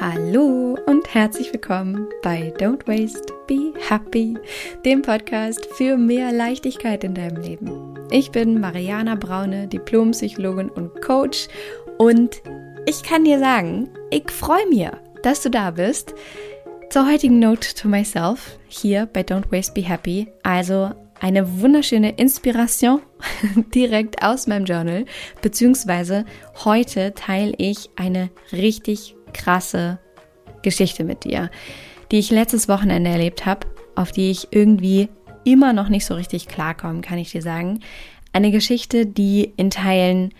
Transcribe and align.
Hallo 0.00 0.76
und 0.86 1.14
herzlich 1.14 1.52
willkommen 1.52 2.08
bei 2.20 2.52
Don't 2.58 2.86
Waste, 2.88 3.32
Be 3.46 3.72
Happy, 3.88 4.36
dem 4.84 5.02
Podcast 5.02 5.66
für 5.66 5.96
mehr 5.96 6.32
Leichtigkeit 6.32 7.04
in 7.04 7.14
deinem 7.14 7.40
Leben. 7.40 7.94
Ich 8.10 8.32
bin 8.32 8.60
Mariana 8.60 9.14
Braune, 9.14 9.68
Diplompsychologin 9.68 10.68
und 10.68 11.00
Coach 11.00 11.46
und 11.98 12.42
ich 12.86 13.04
kann 13.04 13.24
dir 13.24 13.38
sagen, 13.38 13.88
ich 14.10 14.28
freue 14.30 14.66
mich, 14.68 14.88
dass 15.22 15.42
du 15.42 15.50
da 15.50 15.70
bist 15.70 16.14
zur 16.90 17.08
heutigen 17.08 17.38
Note 17.38 17.74
to 17.74 17.88
Myself 17.88 18.58
hier 18.66 19.06
bei 19.06 19.20
Don't 19.20 19.50
Waste, 19.52 19.74
Be 19.74 19.82
Happy. 19.82 20.26
Also 20.42 20.90
eine 21.20 21.60
wunderschöne 21.60 22.10
Inspiration 22.16 23.00
direkt 23.74 24.22
aus 24.22 24.48
meinem 24.48 24.64
Journal, 24.64 25.04
beziehungsweise 25.40 26.24
heute 26.64 27.14
teile 27.14 27.54
ich 27.58 27.90
eine 27.96 28.30
richtig 28.52 29.14
krasse 29.34 29.98
Geschichte 30.62 31.04
mit 31.04 31.24
dir, 31.24 31.50
die 32.10 32.18
ich 32.18 32.30
letztes 32.30 32.68
Wochenende 32.68 33.10
erlebt 33.10 33.44
habe, 33.44 33.66
auf 33.94 34.12
die 34.12 34.30
ich 34.30 34.48
irgendwie 34.50 35.08
immer 35.44 35.72
noch 35.72 35.88
nicht 35.88 36.06
so 36.06 36.14
richtig 36.14 36.48
klarkommen, 36.48 37.02
kann 37.02 37.18
ich 37.18 37.30
dir 37.30 37.42
sagen. 37.42 37.80
Eine 38.32 38.50
Geschichte, 38.50 39.06
die 39.06 39.52
in 39.56 39.70
Teilen 39.70 40.32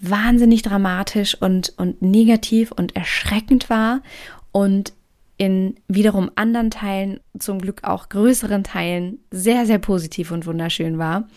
wahnsinnig 0.00 0.62
dramatisch 0.62 1.36
und, 1.40 1.74
und 1.76 2.00
negativ 2.02 2.72
und 2.72 2.96
erschreckend 2.96 3.68
war 3.68 4.00
und 4.52 4.92
in 5.36 5.76
wiederum 5.86 6.30
anderen 6.34 6.70
Teilen, 6.70 7.20
zum 7.38 7.60
Glück 7.60 7.84
auch 7.84 8.08
größeren 8.08 8.64
Teilen, 8.64 9.18
sehr, 9.30 9.66
sehr 9.66 9.78
positiv 9.78 10.32
und 10.32 10.46
wunderschön 10.46 10.98
war. 10.98 11.28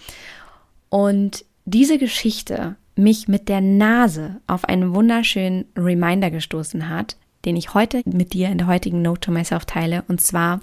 Und 0.89 1.45
diese 1.65 1.99
Geschichte 1.99 2.75
mich 2.95 3.27
mit 3.27 3.49
der 3.49 3.61
Nase 3.61 4.41
auf 4.47 4.65
einen 4.65 4.93
wunderschönen 4.93 5.65
Reminder 5.77 6.29
gestoßen 6.29 6.89
hat, 6.89 7.17
den 7.45 7.55
ich 7.55 7.73
heute 7.73 8.01
mit 8.05 8.33
dir 8.33 8.49
in 8.49 8.57
der 8.57 8.67
heutigen 8.67 9.01
Note 9.01 9.21
to 9.21 9.31
Myself 9.31 9.65
teile, 9.65 10.03
und 10.07 10.21
zwar, 10.21 10.61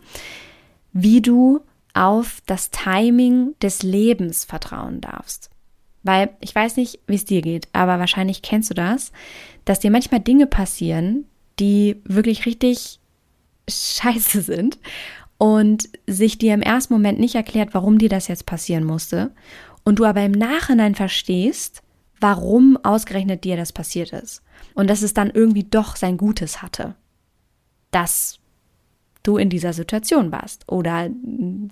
wie 0.92 1.20
du 1.20 1.61
auf 1.94 2.41
das 2.47 2.70
Timing 2.70 3.55
des 3.61 3.83
Lebens 3.83 4.44
vertrauen 4.44 5.00
darfst. 5.00 5.50
Weil 6.03 6.30
ich 6.41 6.55
weiß 6.55 6.77
nicht, 6.77 7.00
wie 7.06 7.16
es 7.16 7.25
dir 7.25 7.42
geht, 7.42 7.69
aber 7.72 7.98
wahrscheinlich 7.98 8.42
kennst 8.42 8.70
du 8.70 8.75
das, 8.75 9.12
dass 9.64 9.81
dir 9.81 9.91
manchmal 9.91 10.20
Dinge 10.20 10.47
passieren, 10.47 11.25
die 11.58 12.00
wirklich 12.05 12.47
richtig 12.47 13.00
scheiße 13.69 14.42
sind 14.42 14.78
und 15.38 15.88
sich 16.06 16.38
dir 16.38 16.55
im 16.55 16.62
ersten 16.62 16.94
Moment 16.94 17.19
nicht 17.19 17.34
erklärt, 17.34 17.70
warum 17.72 17.98
dir 17.98 18.08
das 18.08 18.28
jetzt 18.28 18.47
passieren 18.47 18.84
musste 18.84 19.33
und 19.84 19.98
du 19.98 20.05
aber 20.05 20.22
im 20.22 20.33
Nachhinein 20.33 20.94
verstehst, 20.94 21.83
warum 22.20 22.78
ausgerechnet 22.83 23.44
dir 23.44 23.56
das 23.56 23.72
passiert 23.72 24.12
ist 24.12 24.42
und 24.74 24.88
dass 24.88 25.02
es 25.02 25.14
dann 25.14 25.30
irgendwie 25.30 25.64
doch 25.64 25.97
sein 25.97 26.16
Gutes 26.16 26.62
hatte, 26.62 26.94
dass 27.91 28.38
du 29.22 29.36
in 29.36 29.50
dieser 29.50 29.72
Situation 29.72 30.33
warst 30.33 30.64
oder 30.69 31.10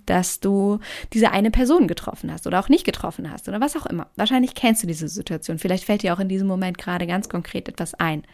dass 0.05 0.41
du 0.41 0.79
diese 1.13 1.31
eine 1.31 1.51
Person 1.51 1.89
getroffen 1.89 2.31
hast 2.31 2.47
oder 2.47 2.61
auch 2.61 2.69
nicht 2.69 2.85
getroffen 2.85 3.31
hast 3.31 3.49
oder 3.49 3.61
was 3.61 3.77
auch 3.77 3.87
immer. 3.87 4.09
Wahrscheinlich 4.17 4.55
kennst 4.55 4.83
du 4.83 4.87
diese 4.87 5.09
Situation. 5.09 5.59
Vielleicht 5.59 5.85
fällt 5.85 6.03
dir 6.03 6.13
auch 6.13 6.21
in 6.21 6.29
diesem 6.29 6.49
Moment 6.49 6.77
gerade 6.77 7.07
ganz 7.07 7.29
konkret 7.29 7.69
etwas 7.69 7.95
ein. 7.95 8.25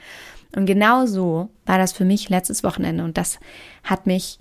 Und 0.56 0.66
genau 0.66 1.06
so 1.06 1.50
war 1.66 1.78
das 1.78 1.92
für 1.92 2.04
mich 2.04 2.28
letztes 2.30 2.64
Wochenende 2.64 3.04
und 3.04 3.16
das 3.16 3.38
hat 3.84 4.06
mich 4.06 4.38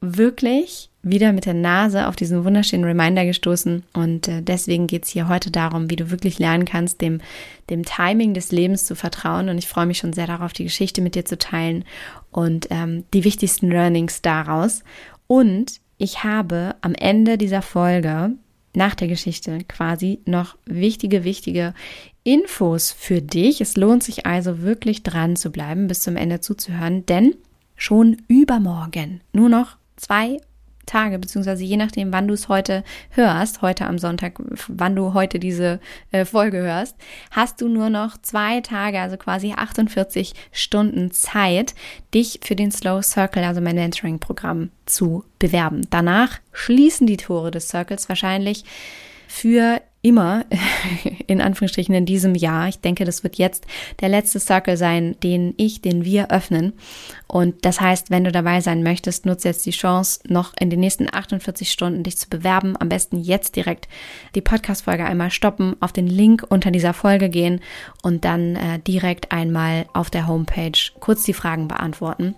wirklich 0.00 0.90
wieder 1.02 1.32
mit 1.32 1.46
der 1.46 1.54
Nase 1.54 2.06
auf 2.06 2.16
diesen 2.16 2.44
wunderschönen 2.44 2.84
Reminder 2.84 3.24
gestoßen. 3.24 3.84
Und 3.94 4.28
äh, 4.28 4.42
deswegen 4.42 4.86
geht 4.86 5.04
es 5.04 5.10
hier 5.10 5.28
heute 5.28 5.50
darum, 5.50 5.90
wie 5.90 5.96
du 5.96 6.10
wirklich 6.10 6.38
lernen 6.38 6.64
kannst, 6.64 7.00
dem, 7.00 7.20
dem 7.70 7.84
Timing 7.84 8.34
des 8.34 8.52
Lebens 8.52 8.84
zu 8.84 8.94
vertrauen. 8.94 9.48
Und 9.48 9.58
ich 9.58 9.68
freue 9.68 9.86
mich 9.86 9.98
schon 9.98 10.12
sehr 10.12 10.26
darauf, 10.26 10.52
die 10.52 10.64
Geschichte 10.64 11.00
mit 11.00 11.14
dir 11.14 11.24
zu 11.24 11.38
teilen 11.38 11.84
und 12.30 12.68
ähm, 12.70 13.04
die 13.14 13.24
wichtigsten 13.24 13.68
Learnings 13.70 14.22
daraus. 14.22 14.82
Und 15.26 15.80
ich 15.96 16.24
habe 16.24 16.76
am 16.80 16.94
Ende 16.94 17.38
dieser 17.38 17.62
Folge, 17.62 18.32
nach 18.74 18.94
der 18.94 19.08
Geschichte 19.08 19.58
quasi, 19.66 20.20
noch 20.24 20.56
wichtige, 20.64 21.24
wichtige 21.24 21.74
Infos 22.22 22.92
für 22.92 23.20
dich. 23.20 23.60
Es 23.60 23.76
lohnt 23.76 24.02
sich 24.02 24.26
also 24.26 24.62
wirklich 24.62 25.02
dran 25.02 25.36
zu 25.36 25.50
bleiben, 25.50 25.88
bis 25.88 26.02
zum 26.02 26.16
Ende 26.16 26.40
zuzuhören, 26.40 27.04
denn 27.06 27.34
schon 27.76 28.18
übermorgen, 28.28 29.20
nur 29.32 29.48
noch 29.48 29.77
zwei 29.98 30.38
Tage, 30.88 31.18
beziehungsweise 31.18 31.62
je 31.62 31.76
nachdem, 31.76 32.12
wann 32.12 32.26
du 32.26 32.34
es 32.34 32.48
heute 32.48 32.82
hörst, 33.10 33.62
heute 33.62 33.86
am 33.86 33.98
Sonntag, 33.98 34.40
wann 34.66 34.96
du 34.96 35.14
heute 35.14 35.38
diese 35.38 35.80
äh, 36.10 36.24
Folge 36.24 36.58
hörst, 36.58 36.96
hast 37.30 37.60
du 37.60 37.68
nur 37.68 37.90
noch 37.90 38.16
zwei 38.20 38.60
Tage, 38.62 38.98
also 38.98 39.16
quasi 39.16 39.52
48 39.52 40.32
Stunden 40.50 41.12
Zeit, 41.12 41.74
dich 42.14 42.40
für 42.42 42.56
den 42.56 42.72
Slow 42.72 43.02
Circle, 43.02 43.44
also 43.44 43.60
mein 43.60 43.76
Mentoring-Programm, 43.76 44.70
zu 44.86 45.24
bewerben. 45.38 45.82
Danach 45.90 46.38
schließen 46.52 47.06
die 47.06 47.18
Tore 47.18 47.50
des 47.50 47.68
Circles 47.68 48.08
wahrscheinlich 48.08 48.64
für 49.28 49.82
immer, 50.08 50.44
in 51.26 51.42
Anführungsstrichen, 51.42 51.94
in 51.94 52.06
diesem 52.06 52.34
Jahr. 52.34 52.68
Ich 52.68 52.80
denke, 52.80 53.04
das 53.04 53.22
wird 53.22 53.36
jetzt 53.36 53.66
der 54.00 54.08
letzte 54.08 54.40
Circle 54.40 54.76
sein, 54.76 55.16
den 55.22 55.52
ich, 55.58 55.82
den 55.82 56.04
wir 56.04 56.30
öffnen. 56.30 56.72
Und 57.26 57.66
das 57.66 57.80
heißt, 57.80 58.10
wenn 58.10 58.24
du 58.24 58.32
dabei 58.32 58.62
sein 58.62 58.82
möchtest, 58.82 59.26
nutze 59.26 59.48
jetzt 59.48 59.66
die 59.66 59.70
Chance, 59.70 60.20
noch 60.26 60.54
in 60.58 60.70
den 60.70 60.80
nächsten 60.80 61.12
48 61.12 61.70
Stunden 61.70 62.02
dich 62.02 62.16
zu 62.16 62.30
bewerben. 62.30 62.74
Am 62.80 62.88
besten 62.88 63.18
jetzt 63.18 63.54
direkt 63.54 63.86
die 64.34 64.40
Podcast-Folge 64.40 65.04
einmal 65.04 65.30
stoppen, 65.30 65.76
auf 65.80 65.92
den 65.92 66.06
Link 66.06 66.44
unter 66.48 66.70
dieser 66.70 66.94
Folge 66.94 67.28
gehen 67.28 67.60
und 68.02 68.24
dann 68.24 68.56
äh, 68.56 68.78
direkt 68.78 69.30
einmal 69.30 69.84
auf 69.92 70.08
der 70.08 70.26
Homepage 70.26 70.72
kurz 71.00 71.24
die 71.24 71.34
Fragen 71.34 71.68
beantworten 71.68 72.34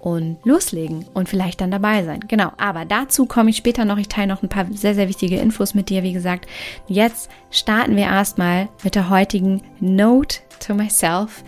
und 0.00 0.38
loslegen 0.44 1.04
und 1.14 1.28
vielleicht 1.28 1.60
dann 1.60 1.70
dabei 1.70 2.04
sein. 2.04 2.20
Genau, 2.26 2.52
aber 2.56 2.84
dazu 2.84 3.26
komme 3.26 3.50
ich 3.50 3.56
später 3.56 3.84
noch. 3.84 3.98
Ich 3.98 4.08
teile 4.08 4.28
noch 4.28 4.42
ein 4.42 4.48
paar 4.48 4.66
sehr, 4.72 4.94
sehr 4.94 5.08
wichtige 5.08 5.36
Infos 5.36 5.74
mit 5.74 5.90
dir, 5.90 6.02
wie 6.02 6.12
gesagt. 6.12 6.46
Jetzt 6.88 7.30
starten 7.50 7.96
wir 7.96 8.04
erstmal 8.04 8.68
mit 8.82 8.94
der 8.94 9.10
heutigen 9.10 9.62
Note 9.78 10.38
to 10.58 10.74
Myself. 10.74 11.44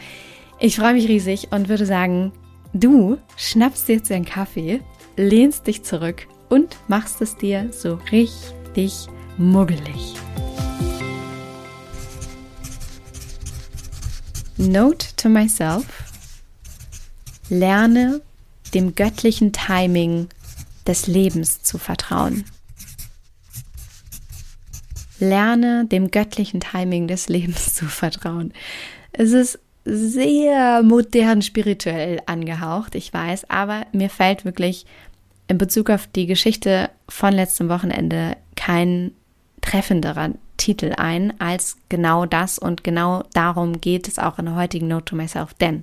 Ich 0.59 0.77
freue 0.77 0.93
mich 0.93 1.09
riesig 1.09 1.49
und 1.51 1.69
würde 1.69 1.87
sagen, 1.87 2.33
du 2.75 3.19
schnappst 3.37 3.89
dir 3.89 3.97
jetzt 3.97 4.13
einen 4.13 4.25
Kaffee, 4.25 4.81
lehnst 5.17 5.67
dich 5.67 5.83
zurück 5.83 6.27
und 6.49 6.77
machst 6.89 7.23
es 7.23 7.37
dir 7.37 7.73
so 7.73 7.99
richtig 8.13 9.09
muggelig. 9.39 10.15
Note 14.59 15.07
to 15.17 15.29
myself. 15.29 15.87
Lerne 17.49 18.21
dem 18.75 18.95
göttlichen 18.95 19.53
Timing 19.53 20.29
des 20.87 21.07
Lebens 21.07 21.63
zu 21.63 21.79
vertrauen. 21.79 22.45
Lerne 25.19 25.87
dem 25.87 26.11
göttlichen 26.11 26.61
Timing 26.61 27.07
des 27.07 27.29
Lebens 27.29 27.75
zu 27.75 27.87
vertrauen. 27.87 28.53
Es 29.13 29.33
ist 29.33 29.61
sehr 29.85 30.83
modern 30.83 31.43
spirituell 31.43 32.21
angehaucht, 32.27 32.95
ich 32.95 33.13
weiß, 33.13 33.51
aber 33.51 33.87
mir 33.93 34.11
fällt 34.11 34.45
wirklich 34.45 34.87
in 35.49 35.59
Bezug 35.59 35.91
auf 35.91 36.07
die 36.07 36.27
Geschichte 36.27 36.91
von 37.09 37.33
letztem 37.33 37.69
Wochenende 37.69 38.37
kein 38.57 39.13
treffenderer 39.61 40.31
Titel 40.57 40.93
ein 40.97 41.39
als 41.41 41.77
genau 41.89 42.27
das 42.27 42.59
und 42.59 42.85
genau 42.85 43.25
darum 43.35 43.81
geht 43.81 44.07
es 44.07 44.19
auch 44.19 44.39
in 44.39 44.47
der 44.47 44.55
heutigen 44.55 44.89
Note 44.89 45.07
to 45.07 45.17
Myself, 45.17 45.55
denn 45.55 45.83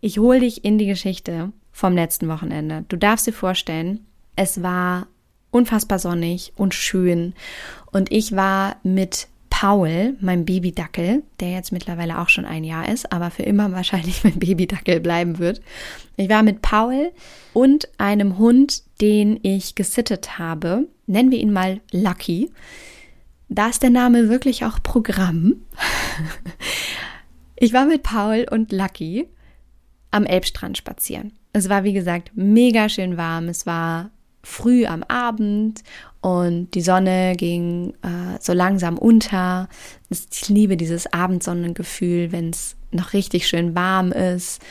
ich 0.00 0.18
hole 0.18 0.40
dich 0.40 0.64
in 0.64 0.78
die 0.78 0.86
Geschichte 0.86 1.52
vom 1.80 1.94
letzten 1.94 2.28
Wochenende. 2.28 2.84
Du 2.88 2.96
darfst 2.96 3.26
dir 3.26 3.32
vorstellen, 3.32 4.06
es 4.36 4.62
war 4.62 5.06
unfassbar 5.50 5.98
sonnig 5.98 6.52
und 6.54 6.74
schön 6.74 7.32
und 7.90 8.12
ich 8.12 8.36
war 8.36 8.76
mit 8.82 9.28
Paul, 9.48 10.14
meinem 10.20 10.44
Babydackel, 10.44 11.22
der 11.40 11.52
jetzt 11.52 11.72
mittlerweile 11.72 12.18
auch 12.18 12.28
schon 12.28 12.44
ein 12.44 12.64
Jahr 12.64 12.86
ist, 12.88 13.10
aber 13.12 13.30
für 13.30 13.44
immer 13.44 13.72
wahrscheinlich 13.72 14.22
mein 14.24 14.38
Babydackel 14.38 15.00
bleiben 15.00 15.38
wird. 15.38 15.62
Ich 16.16 16.28
war 16.28 16.42
mit 16.42 16.60
Paul 16.60 17.12
und 17.54 17.88
einem 17.96 18.36
Hund, 18.36 18.82
den 19.00 19.40
ich 19.42 19.74
gesittet 19.74 20.38
habe. 20.38 20.86
Nennen 21.06 21.30
wir 21.30 21.38
ihn 21.38 21.52
mal 21.52 21.80
Lucky. 21.92 22.52
Da 23.48 23.68
ist 23.68 23.82
der 23.82 23.90
Name 23.90 24.28
wirklich 24.28 24.64
auch 24.64 24.82
Programm. 24.82 25.56
Ich 27.62 27.74
war 27.74 27.84
mit 27.84 28.02
Paul 28.02 28.46
und 28.50 28.72
Lucky 28.72 29.28
am 30.10 30.24
Elbstrand 30.24 30.78
spazieren. 30.78 31.34
Es 31.52 31.68
war, 31.68 31.84
wie 31.84 31.92
gesagt, 31.92 32.32
mega 32.34 32.88
schön 32.88 33.16
warm. 33.16 33.48
Es 33.48 33.66
war 33.66 34.10
früh 34.42 34.86
am 34.86 35.02
Abend 35.04 35.82
und 36.20 36.74
die 36.74 36.80
Sonne 36.80 37.34
ging 37.36 37.94
äh, 38.02 38.38
so 38.40 38.52
langsam 38.52 38.98
unter. 38.98 39.68
Ich 40.08 40.48
liebe 40.48 40.76
dieses 40.76 41.12
Abendsonnengefühl, 41.12 42.32
wenn 42.32 42.50
es 42.50 42.76
noch 42.90 43.12
richtig 43.12 43.48
schön 43.48 43.74
warm 43.74 44.12
ist, 44.12 44.62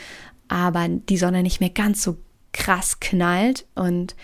aber 0.48 0.88
die 0.88 1.16
Sonne 1.16 1.42
nicht 1.42 1.60
mehr 1.60 1.70
ganz 1.70 2.02
so 2.02 2.16
krass 2.52 3.00
knallt 3.00 3.66
und 3.74 4.16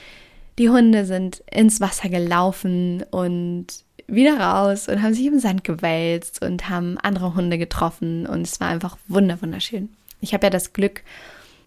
die 0.58 0.70
Hunde 0.70 1.04
sind 1.04 1.42
ins 1.50 1.80
Wasser 1.80 2.08
gelaufen 2.08 3.04
und 3.10 3.66
wieder 4.08 4.38
raus 4.38 4.88
und 4.88 5.02
haben 5.02 5.14
sich 5.14 5.26
im 5.26 5.38
Sand 5.38 5.64
gewälzt 5.64 6.42
und 6.42 6.68
haben 6.68 6.96
andere 6.98 7.34
Hunde 7.34 7.58
getroffen 7.58 8.26
und 8.26 8.42
es 8.42 8.60
war 8.60 8.68
einfach 8.68 8.96
wunderschön. 9.08 9.90
Ich 10.20 10.32
habe 10.32 10.46
ja 10.46 10.50
das 10.50 10.72
Glück, 10.72 11.02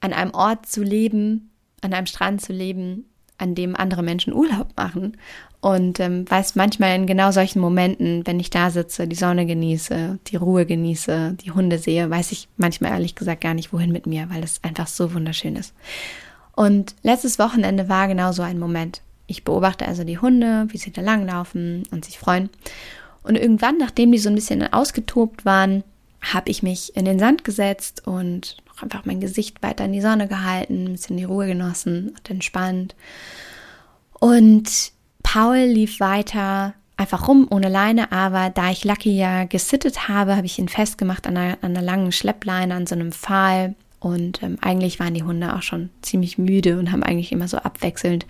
an 0.01 0.13
einem 0.13 0.33
Ort 0.33 0.65
zu 0.65 0.83
leben, 0.83 1.51
an 1.81 1.93
einem 1.93 2.05
Strand 2.05 2.41
zu 2.41 2.53
leben, 2.53 3.05
an 3.37 3.55
dem 3.55 3.75
andere 3.75 4.03
Menschen 4.03 4.33
Urlaub 4.33 4.67
machen. 4.75 5.17
Und 5.61 5.99
ähm, 5.99 6.29
weiß 6.29 6.55
manchmal 6.55 6.95
in 6.95 7.05
genau 7.05 7.31
solchen 7.31 7.59
Momenten, 7.59 8.25
wenn 8.25 8.39
ich 8.39 8.49
da 8.49 8.69
sitze, 8.69 9.07
die 9.07 9.15
Sonne 9.15 9.45
genieße, 9.45 10.19
die 10.27 10.35
Ruhe 10.37 10.65
genieße, 10.65 11.35
die 11.41 11.51
Hunde 11.51 11.79
sehe, 11.79 12.09
weiß 12.09 12.31
ich 12.31 12.47
manchmal 12.55 12.91
ehrlich 12.91 13.15
gesagt 13.15 13.41
gar 13.41 13.53
nicht, 13.53 13.73
wohin 13.73 13.91
mit 13.91 14.07
mir, 14.07 14.29
weil 14.29 14.41
es 14.41 14.63
einfach 14.63 14.87
so 14.87 15.13
wunderschön 15.13 15.57
ist. 15.57 15.73
Und 16.55 16.95
letztes 17.03 17.39
Wochenende 17.39 17.89
war 17.89 18.07
genau 18.07 18.31
so 18.31 18.41
ein 18.41 18.59
Moment. 18.59 19.01
Ich 19.27 19.43
beobachte 19.43 19.85
also 19.85 20.03
die 20.03 20.17
Hunde, 20.17 20.67
wie 20.69 20.77
sie 20.77 20.91
da 20.91 21.01
langlaufen 21.01 21.83
und 21.91 22.05
sich 22.05 22.17
freuen. 22.19 22.49
Und 23.23 23.35
irgendwann, 23.35 23.77
nachdem 23.77 24.11
die 24.11 24.17
so 24.17 24.29
ein 24.29 24.35
bisschen 24.35 24.71
ausgetobt 24.71 25.45
waren, 25.45 25.83
habe 26.21 26.49
ich 26.49 26.63
mich 26.63 26.95
in 26.95 27.05
den 27.05 27.19
Sand 27.19 27.43
gesetzt 27.43 28.07
und 28.07 28.57
noch 28.79 28.83
einfach 28.83 29.05
mein 29.05 29.19
Gesicht 29.19 29.61
weiter 29.61 29.85
in 29.85 29.93
die 29.93 30.01
Sonne 30.01 30.27
gehalten, 30.27 30.85
ein 30.85 30.91
bisschen 30.93 31.17
die 31.17 31.25
Ruhe 31.25 31.47
genossen 31.47 32.09
und 32.09 32.29
entspannt. 32.29 32.95
Und 34.13 34.91
Paul 35.23 35.57
lief 35.57 35.99
weiter 35.99 36.73
einfach 36.97 37.27
rum 37.27 37.47
ohne 37.49 37.69
Leine, 37.69 38.11
aber 38.11 38.49
da 38.49 38.71
ich 38.71 38.83
Lucky 38.83 39.15
ja 39.15 39.45
gesittet 39.45 40.09
habe, 40.09 40.35
habe 40.35 40.45
ich 40.45 40.59
ihn 40.59 40.67
festgemacht 40.67 41.27
an 41.27 41.37
einer, 41.37 41.57
an 41.61 41.71
einer 41.71 41.81
langen 41.81 42.11
Schleppleine, 42.11 42.75
an 42.75 42.87
so 42.87 42.95
einem 42.95 43.11
Pfahl 43.13 43.75
und 43.99 44.43
ähm, 44.43 44.57
eigentlich 44.61 44.99
waren 44.99 45.13
die 45.13 45.23
Hunde 45.23 45.55
auch 45.55 45.61
schon 45.61 45.89
ziemlich 46.01 46.37
müde 46.37 46.77
und 46.77 46.91
haben 46.91 47.03
eigentlich 47.03 47.31
immer 47.31 47.47
so 47.47 47.57
abwechselnd 47.57 48.25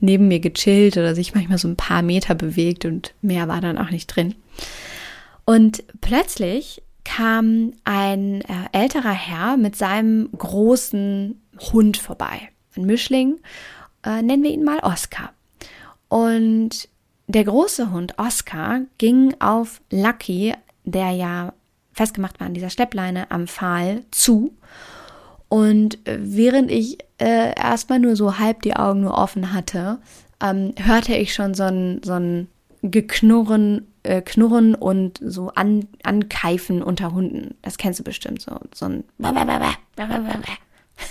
neben 0.00 0.28
mir 0.28 0.40
gechillt 0.40 0.96
oder 0.96 1.14
sich 1.14 1.34
manchmal 1.34 1.58
so 1.58 1.68
ein 1.68 1.76
paar 1.76 2.02
Meter 2.02 2.34
bewegt 2.34 2.84
und 2.84 3.14
mehr 3.22 3.48
war 3.48 3.60
dann 3.60 3.78
auch 3.78 3.90
nicht 3.90 4.08
drin. 4.08 4.34
Und 5.44 5.82
plötzlich 6.00 6.81
kam 7.04 7.72
ein 7.84 8.42
äh, 8.42 8.68
älterer 8.72 9.12
Herr 9.12 9.56
mit 9.56 9.76
seinem 9.76 10.30
großen 10.36 11.40
Hund 11.72 11.96
vorbei. 11.96 12.48
Ein 12.76 12.86
Mischling, 12.86 13.40
äh, 14.04 14.22
nennen 14.22 14.42
wir 14.42 14.50
ihn 14.50 14.64
mal 14.64 14.78
Oscar. 14.80 15.32
Und 16.08 16.88
der 17.26 17.44
große 17.44 17.90
Hund 17.90 18.18
Oscar 18.18 18.80
ging 18.98 19.34
auf 19.40 19.80
Lucky, 19.90 20.54
der 20.84 21.10
ja 21.10 21.52
festgemacht 21.92 22.40
war 22.40 22.46
an 22.46 22.54
dieser 22.54 22.70
Steppleine 22.70 23.30
am 23.30 23.46
Pfahl, 23.46 24.02
zu 24.10 24.54
und 25.52 25.98
während 26.06 26.70
ich 26.70 26.96
äh, 27.18 27.54
erstmal 27.54 27.98
nur 27.98 28.16
so 28.16 28.38
halb 28.38 28.62
die 28.62 28.74
Augen 28.74 29.02
nur 29.02 29.12
offen 29.12 29.52
hatte, 29.52 29.98
ähm, 30.42 30.72
hörte 30.78 31.14
ich 31.14 31.34
schon 31.34 31.52
so 31.52 31.64
ein, 31.64 32.00
so 32.02 32.14
ein 32.14 32.48
Geknurren, 32.80 33.91
äh, 34.02 34.22
Knurren 34.22 34.74
und 34.74 35.20
so 35.22 35.50
an, 35.50 35.88
Ankeifen 36.02 36.82
unter 36.82 37.12
Hunden. 37.12 37.54
Das 37.62 37.78
kennst 37.78 38.00
du 38.00 38.04
bestimmt, 38.04 38.42
so, 38.42 38.58
so 38.74 38.86
ein 38.86 39.04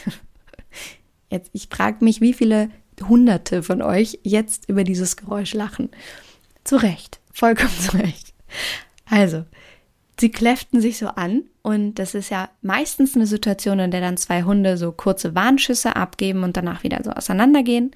Jetzt, 1.29 1.49
ich 1.53 1.67
frage 1.69 2.03
mich, 2.03 2.19
wie 2.19 2.33
viele 2.33 2.69
Hunderte 3.07 3.63
von 3.63 3.81
euch 3.81 4.19
jetzt 4.23 4.67
über 4.69 4.83
dieses 4.83 5.15
Geräusch 5.17 5.53
lachen. 5.53 5.89
Zu 6.63 6.75
Recht, 6.75 7.19
vollkommen 7.31 7.73
zu 7.79 7.97
Recht. 7.97 8.33
Also, 9.05 9.45
sie 10.19 10.29
kläfften 10.29 10.81
sich 10.81 10.97
so 10.97 11.07
an 11.07 11.43
und 11.61 11.95
das 11.95 12.15
ist 12.15 12.29
ja 12.29 12.49
meistens 12.61 13.15
eine 13.15 13.25
Situation, 13.25 13.79
in 13.79 13.91
der 13.91 14.01
dann 14.01 14.17
zwei 14.17 14.43
Hunde 14.43 14.77
so 14.77 14.91
kurze 14.91 15.35
Warnschüsse 15.35 15.95
abgeben 15.95 16.43
und 16.43 16.57
danach 16.57 16.83
wieder 16.83 17.01
so 17.03 17.11
auseinandergehen. 17.11 17.91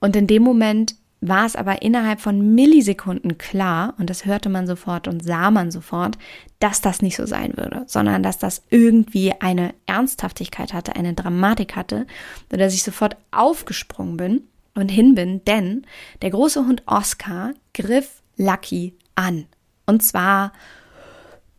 Und 0.00 0.16
in 0.16 0.26
dem 0.26 0.42
Moment 0.42 0.96
war 1.20 1.46
es 1.46 1.56
aber 1.56 1.82
innerhalb 1.82 2.20
von 2.20 2.54
Millisekunden 2.54 3.38
klar, 3.38 3.94
und 3.98 4.10
das 4.10 4.26
hörte 4.26 4.48
man 4.48 4.66
sofort 4.66 5.08
und 5.08 5.24
sah 5.24 5.50
man 5.50 5.70
sofort, 5.70 6.18
dass 6.58 6.80
das 6.80 7.02
nicht 7.02 7.16
so 7.16 7.26
sein 7.26 7.56
würde, 7.56 7.84
sondern 7.86 8.22
dass 8.22 8.38
das 8.38 8.62
irgendwie 8.70 9.32
eine 9.40 9.74
Ernsthaftigkeit 9.86 10.72
hatte, 10.72 10.94
eine 10.94 11.14
Dramatik 11.14 11.74
hatte, 11.74 12.06
sodass 12.50 12.74
ich 12.74 12.82
sofort 12.82 13.16
aufgesprungen 13.30 14.16
bin 14.16 14.42
und 14.74 14.88
hin 14.90 15.14
bin, 15.14 15.44
denn 15.44 15.86
der 16.22 16.30
große 16.30 16.66
Hund 16.66 16.82
Oscar 16.86 17.52
griff 17.74 18.22
Lucky 18.36 18.94
an. 19.14 19.46
Und 19.86 20.02
zwar 20.02 20.52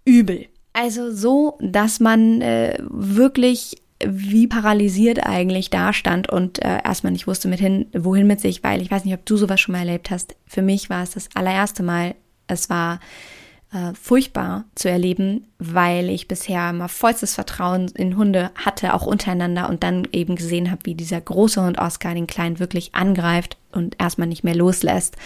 übel. 0.05 0.47
Also 0.73 1.11
so, 1.11 1.57
dass 1.59 1.99
man 1.99 2.41
äh, 2.41 2.77
wirklich 2.79 3.77
wie 4.03 4.47
paralysiert 4.47 5.25
eigentlich 5.25 5.69
da 5.69 5.93
stand 5.93 6.29
und 6.29 6.63
äh, 6.63 6.79
erstmal 6.83 7.13
nicht 7.13 7.27
wusste, 7.27 7.47
mit 7.47 7.59
hin, 7.59 7.87
wohin 7.93 8.27
mit 8.27 8.39
sich, 8.39 8.63
weil 8.63 8.81
ich 8.81 8.91
weiß 8.91 9.05
nicht, 9.05 9.13
ob 9.13 9.25
du 9.25 9.37
sowas 9.37 9.59
schon 9.59 9.73
mal 9.73 9.79
erlebt 9.79 10.11
hast. 10.11 10.35
Für 10.45 10.61
mich 10.61 10.89
war 10.89 11.03
es 11.03 11.11
das 11.11 11.29
allererste 11.33 11.83
Mal. 11.83 12.15
Es 12.47 12.69
war 12.69 12.99
äh, 13.73 13.93
furchtbar 13.93 14.65
zu 14.75 14.89
erleben, 14.89 15.47
weil 15.57 16.09
ich 16.09 16.27
bisher 16.27 16.69
immer 16.69 16.89
vollstes 16.89 17.35
Vertrauen 17.35 17.87
in 17.95 18.17
Hunde 18.17 18.51
hatte, 18.55 18.93
auch 18.93 19.05
untereinander 19.05 19.67
und 19.69 19.83
dann 19.83 20.07
eben 20.11 20.35
gesehen 20.35 20.71
habe, 20.71 20.85
wie 20.85 20.95
dieser 20.95 21.19
große 21.19 21.61
Hund 21.63 21.77
Oscar 21.77 22.13
den 22.13 22.27
Kleinen 22.27 22.59
wirklich 22.59 22.95
angreift 22.95 23.57
und 23.71 23.95
erstmal 23.99 24.27
nicht 24.27 24.43
mehr 24.43 24.55
loslässt. 24.55 25.17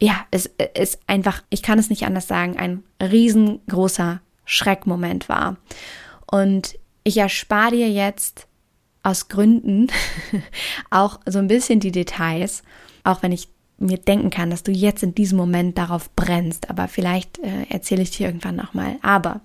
Ja, 0.00 0.24
es 0.30 0.48
ist 0.74 1.00
einfach, 1.08 1.42
ich 1.50 1.62
kann 1.62 1.78
es 1.78 1.90
nicht 1.90 2.06
anders 2.06 2.28
sagen, 2.28 2.56
ein 2.56 2.84
riesengroßer 3.02 4.20
Schreckmoment 4.44 5.28
war. 5.28 5.56
Und 6.30 6.78
ich 7.08 7.16
erspare 7.16 7.72
dir 7.72 7.90
jetzt 7.90 8.46
aus 9.02 9.28
Gründen 9.28 9.88
auch 10.90 11.20
so 11.26 11.38
ein 11.38 11.48
bisschen 11.48 11.80
die 11.80 11.92
Details, 11.92 12.62
auch 13.04 13.22
wenn 13.22 13.32
ich 13.32 13.48
mir 13.78 13.98
denken 13.98 14.30
kann, 14.30 14.50
dass 14.50 14.62
du 14.62 14.72
jetzt 14.72 15.02
in 15.02 15.14
diesem 15.14 15.38
Moment 15.38 15.78
darauf 15.78 16.10
brennst, 16.14 16.68
aber 16.68 16.88
vielleicht 16.88 17.38
äh, 17.38 17.64
erzähle 17.70 18.02
ich 18.02 18.10
dir 18.10 18.26
irgendwann 18.26 18.56
nochmal. 18.56 18.96
Aber 19.02 19.40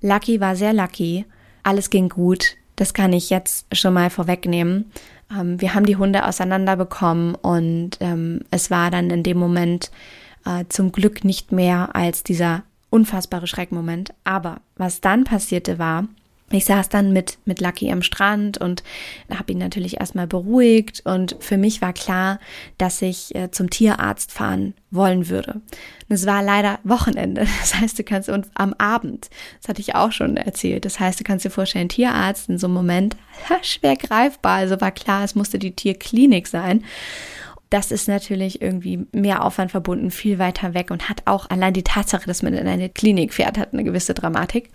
Lucky 0.00 0.40
war 0.40 0.56
sehr 0.56 0.72
lucky, 0.72 1.26
alles 1.62 1.90
ging 1.90 2.08
gut, 2.08 2.56
das 2.76 2.94
kann 2.94 3.12
ich 3.12 3.30
jetzt 3.30 3.66
schon 3.76 3.94
mal 3.94 4.10
vorwegnehmen. 4.10 4.90
Ähm, 5.30 5.60
wir 5.60 5.74
haben 5.74 5.86
die 5.86 5.96
Hunde 5.96 6.26
auseinanderbekommen 6.26 7.34
und 7.34 7.98
ähm, 8.00 8.40
es 8.50 8.70
war 8.70 8.90
dann 8.90 9.10
in 9.10 9.22
dem 9.22 9.38
Moment 9.38 9.90
äh, 10.46 10.64
zum 10.68 10.90
Glück 10.90 11.24
nicht 11.24 11.52
mehr 11.52 11.94
als 11.94 12.22
dieser 12.22 12.62
unfassbare 12.90 13.46
Schreckmoment. 13.46 14.14
Aber 14.24 14.60
was 14.76 15.00
dann 15.00 15.24
passierte 15.24 15.78
war, 15.78 16.06
ich 16.50 16.64
saß 16.64 16.88
dann 16.88 17.12
mit, 17.12 17.38
mit 17.44 17.60
Lucky 17.60 17.90
am 17.90 18.02
Strand 18.02 18.58
und 18.58 18.84
habe 19.34 19.52
ihn 19.52 19.58
natürlich 19.58 19.98
erstmal 19.98 20.28
beruhigt 20.28 21.02
und 21.04 21.36
für 21.40 21.56
mich 21.56 21.82
war 21.82 21.92
klar, 21.92 22.38
dass 22.78 23.02
ich 23.02 23.34
äh, 23.34 23.50
zum 23.50 23.68
Tierarzt 23.68 24.30
fahren 24.30 24.74
wollen 24.92 25.28
würde. 25.28 25.54
Und 25.54 26.14
es 26.14 26.24
war 26.24 26.44
leider 26.44 26.78
Wochenende, 26.84 27.46
das 27.60 27.74
heißt, 27.74 27.98
du 27.98 28.04
kannst 28.04 28.28
und 28.28 28.46
am 28.54 28.74
Abend, 28.74 29.28
das 29.60 29.68
hatte 29.68 29.80
ich 29.80 29.96
auch 29.96 30.12
schon 30.12 30.36
erzählt, 30.36 30.84
das 30.84 31.00
heißt, 31.00 31.18
du 31.18 31.24
kannst 31.24 31.44
dir 31.44 31.50
vorstellen, 31.50 31.88
Tierarzt 31.88 32.48
in 32.48 32.58
so 32.58 32.68
einem 32.68 32.74
Moment 32.74 33.16
schwer 33.62 33.96
greifbar, 33.96 34.58
also 34.58 34.80
war 34.80 34.92
klar, 34.92 35.24
es 35.24 35.34
musste 35.34 35.58
die 35.58 35.74
Tierklinik 35.74 36.46
sein 36.46 36.84
das 37.70 37.90
ist 37.90 38.06
natürlich 38.06 38.62
irgendwie 38.62 39.06
mehr 39.12 39.44
Aufwand 39.44 39.72
verbunden, 39.72 40.10
viel 40.10 40.38
weiter 40.38 40.72
weg 40.74 40.90
und 40.90 41.08
hat 41.08 41.22
auch 41.24 41.50
allein 41.50 41.74
die 41.74 41.82
Tatsache, 41.82 42.26
dass 42.26 42.42
man 42.42 42.54
in 42.54 42.68
eine 42.68 42.88
Klinik 42.88 43.34
fährt, 43.34 43.58
hat 43.58 43.72
eine 43.72 43.82
gewisse 43.82 44.14
Dramatik. 44.14 44.70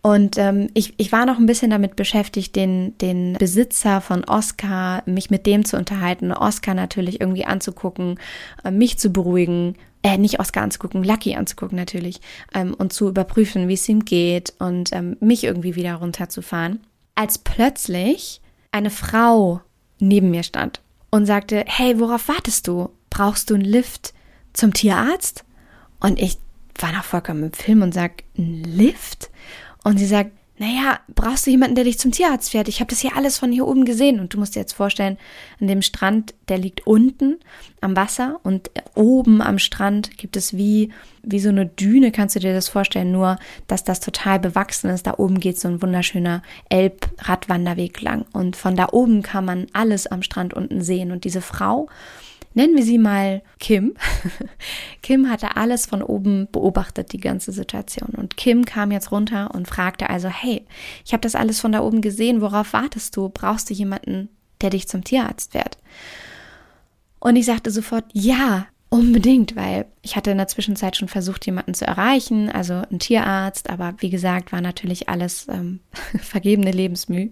Und 0.00 0.38
ähm, 0.38 0.70
ich, 0.74 0.94
ich 0.96 1.10
war 1.10 1.26
noch 1.26 1.38
ein 1.38 1.46
bisschen 1.46 1.70
damit 1.70 1.96
beschäftigt, 1.96 2.54
den, 2.54 2.96
den 2.98 3.34
Besitzer 3.34 4.00
von 4.00 4.24
Oscar, 4.24 5.02
mich 5.06 5.30
mit 5.30 5.44
dem 5.44 5.64
zu 5.64 5.76
unterhalten, 5.76 6.32
Oscar 6.32 6.74
natürlich 6.74 7.20
irgendwie 7.20 7.44
anzugucken, 7.44 8.18
äh, 8.64 8.70
mich 8.70 8.98
zu 8.98 9.10
beruhigen, 9.10 9.74
äh, 10.04 10.16
nicht 10.16 10.38
Oscar 10.38 10.62
anzugucken, 10.62 11.02
Lucky 11.02 11.34
anzugucken 11.34 11.76
natürlich, 11.76 12.20
ähm, 12.54 12.74
und 12.74 12.92
zu 12.92 13.08
überprüfen, 13.08 13.66
wie 13.66 13.74
es 13.74 13.88
ihm 13.88 14.04
geht 14.04 14.54
und 14.60 14.90
ähm, 14.92 15.16
mich 15.20 15.42
irgendwie 15.42 15.74
wieder 15.74 15.96
runterzufahren. 15.96 16.80
Als 17.16 17.38
plötzlich 17.38 18.40
eine 18.70 18.90
Frau 18.90 19.60
neben 19.98 20.30
mir 20.30 20.44
stand 20.44 20.80
und 21.10 21.26
sagte, 21.26 21.64
hey, 21.66 21.98
worauf 21.98 22.28
wartest 22.28 22.68
du? 22.68 22.90
Brauchst 23.10 23.50
du 23.50 23.54
einen 23.54 23.64
Lift 23.64 24.14
zum 24.52 24.72
Tierarzt? 24.72 25.44
Und 25.98 26.20
ich 26.20 26.38
war 26.78 26.92
noch 26.92 27.04
vollkommen 27.04 27.42
im 27.42 27.52
Film 27.52 27.82
und 27.82 27.92
sag, 27.92 28.22
ein 28.36 28.62
Lift? 28.62 29.30
Und 29.88 29.96
sie 29.96 30.04
sagt, 30.06 30.32
naja, 30.58 30.98
brauchst 31.14 31.46
du 31.46 31.50
jemanden, 31.50 31.76
der 31.76 31.84
dich 31.84 31.98
zum 31.98 32.10
Tierarzt 32.10 32.50
fährt? 32.50 32.68
Ich 32.68 32.80
habe 32.80 32.90
das 32.90 33.00
hier 33.00 33.16
alles 33.16 33.38
von 33.38 33.50
hier 33.50 33.66
oben 33.66 33.86
gesehen. 33.86 34.20
Und 34.20 34.34
du 34.34 34.38
musst 34.38 34.54
dir 34.54 34.60
jetzt 34.60 34.74
vorstellen, 34.74 35.16
an 35.60 35.66
dem 35.66 35.80
Strand, 35.80 36.34
der 36.48 36.58
liegt 36.58 36.86
unten 36.86 37.38
am 37.80 37.96
Wasser 37.96 38.38
und 38.42 38.70
oben 38.94 39.40
am 39.40 39.58
Strand 39.58 40.18
gibt 40.18 40.36
es 40.36 40.54
wie, 40.54 40.92
wie 41.22 41.38
so 41.38 41.48
eine 41.48 41.64
Düne, 41.64 42.12
kannst 42.12 42.36
du 42.36 42.40
dir 42.40 42.52
das 42.52 42.68
vorstellen, 42.68 43.12
nur 43.12 43.38
dass 43.66 43.82
das 43.82 44.00
total 44.00 44.40
bewachsen 44.40 44.90
ist. 44.90 45.06
Da 45.06 45.14
oben 45.16 45.40
geht 45.40 45.58
so 45.58 45.68
ein 45.68 45.80
wunderschöner 45.80 46.42
Elbradwanderweg 46.68 48.02
lang. 48.02 48.26
Und 48.32 48.56
von 48.56 48.76
da 48.76 48.88
oben 48.92 49.22
kann 49.22 49.46
man 49.46 49.68
alles 49.72 50.06
am 50.06 50.22
Strand 50.22 50.52
unten 50.52 50.82
sehen. 50.82 51.12
Und 51.12 51.24
diese 51.24 51.40
Frau, 51.40 51.88
nennen 52.54 52.76
wir 52.76 52.82
sie 52.82 52.98
mal 52.98 53.42
Kim. 53.58 53.94
Kim 55.02 55.30
hatte 55.30 55.56
alles 55.56 55.86
von 55.86 56.02
oben 56.02 56.48
beobachtet, 56.50 57.12
die 57.12 57.20
ganze 57.20 57.52
Situation. 57.52 58.10
Und 58.10 58.36
Kim 58.36 58.64
kam 58.64 58.90
jetzt 58.90 59.12
runter 59.12 59.54
und 59.54 59.68
fragte 59.68 60.10
also, 60.10 60.28
hey, 60.28 60.66
ich 61.04 61.12
habe 61.12 61.20
das 61.20 61.34
alles 61.34 61.60
von 61.60 61.72
da 61.72 61.80
oben 61.80 62.00
gesehen, 62.00 62.40
worauf 62.40 62.72
wartest 62.72 63.16
du? 63.16 63.28
Brauchst 63.28 63.70
du 63.70 63.74
jemanden, 63.74 64.28
der 64.60 64.70
dich 64.70 64.88
zum 64.88 65.04
Tierarzt 65.04 65.52
fährt? 65.52 65.78
Und 67.20 67.36
ich 67.36 67.46
sagte 67.46 67.70
sofort, 67.70 68.04
ja, 68.12 68.66
unbedingt, 68.90 69.54
weil 69.54 69.86
ich 70.02 70.16
hatte 70.16 70.30
in 70.30 70.38
der 70.38 70.48
Zwischenzeit 70.48 70.96
schon 70.96 71.08
versucht, 71.08 71.44
jemanden 71.46 71.74
zu 71.74 71.86
erreichen, 71.86 72.50
also 72.50 72.74
einen 72.74 72.98
Tierarzt, 72.98 73.70
aber 73.70 73.94
wie 73.98 74.10
gesagt, 74.10 74.52
war 74.52 74.60
natürlich 74.60 75.08
alles 75.08 75.46
ähm, 75.48 75.80
vergebene 76.20 76.72
Lebensmüh. 76.72 77.30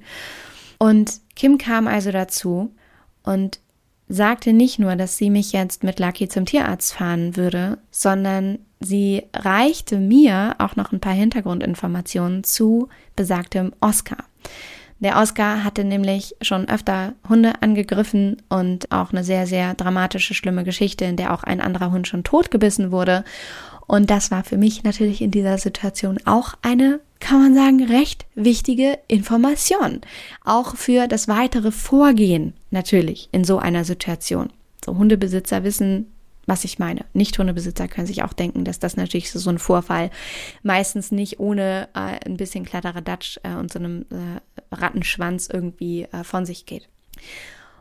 Und 0.79 1.21
Kim 1.35 1.57
kam 1.59 1.87
also 1.87 2.11
dazu 2.11 2.75
und 3.23 3.61
sagte 4.09 4.53
nicht 4.53 4.79
nur, 4.79 4.97
dass 4.97 5.17
sie 5.17 5.31
mich 5.31 5.53
jetzt 5.53 5.83
mit 5.83 5.99
Lucky 5.99 6.29
zum 6.29 6.47
Tierarzt 6.47 6.95
fahren 6.95 7.37
würde, 7.37 7.79
sondern 7.91 8.59
sie 8.81 9.25
reichte 9.35 9.99
mir 9.99 10.55
auch 10.59 10.77
noch 10.77 10.93
ein 10.93 11.01
paar 11.01 11.13
Hintergrundinformationen 11.13 12.45
zu 12.45 12.89
besagtem 13.17 13.73
Oscar. 13.81 14.19
Der 14.99 15.19
Oscar 15.19 15.63
hatte 15.63 15.85
nämlich 15.85 16.35
schon 16.41 16.69
öfter 16.69 17.13
Hunde 17.29 17.61
angegriffen 17.61 18.41
und 18.49 18.91
auch 18.91 19.13
eine 19.13 19.25
sehr, 19.25 19.47
sehr 19.47 19.75
dramatische, 19.75 20.33
schlimme 20.33 20.65
Geschichte, 20.65 21.05
in 21.05 21.17
der 21.17 21.35
auch 21.35 21.43
ein 21.43 21.61
anderer 21.61 21.91
Hund 21.91 22.09
schon 22.09 22.25
totgebissen 22.25 22.93
wurde. 22.93 23.25
Und 23.87 24.11
das 24.11 24.31
war 24.31 24.43
für 24.43 24.57
mich 24.57 24.85
natürlich 24.85 25.21
in 25.21 25.31
dieser 25.31 25.59
Situation 25.59 26.19
auch 26.25 26.55
eine, 26.63 27.01
kann 27.21 27.43
man 27.43 27.55
sagen, 27.55 27.85
recht 27.85 28.25
wichtige 28.35 28.99
Information. 29.07 30.01
Auch 30.45 30.77
für 30.77 31.09
das 31.09 31.29
weitere 31.29 31.73
Vorgehen 31.73 32.55
natürlich 32.71 33.29
in 33.33 33.45
so 33.45 33.59
einer 33.59 33.85
Situation. 33.85 34.53
So 34.85 34.97
Hundebesitzer 34.97 35.65
wissen, 35.65 36.13
was 36.47 36.65
ich 36.65 36.79
meine. 36.79 37.05
Nicht-Hundebesitzer 37.13 37.89
können 37.89 38.07
sich 38.07 38.23
auch 38.23 38.33
denken, 38.33 38.65
dass 38.65 38.79
das 38.79 38.97
natürlich 38.97 39.33
so, 39.33 39.51
ein 39.51 39.59
Vorfall 39.59 40.11
meistens 40.63 41.11
nicht 41.11 41.41
ohne 41.41 41.89
äh, 41.95 42.25
ein 42.25 42.37
bisschen 42.37 42.65
Kladderadatsch 42.65 43.39
äh, 43.43 43.55
und 43.55 43.73
so 43.73 43.79
einem 43.79 44.03
äh, 44.11 44.75
Rattenschwanz 44.75 45.49
irgendwie 45.53 46.05
äh, 46.05 46.23
von 46.23 46.47
sich 46.47 46.67
geht. 46.67 46.89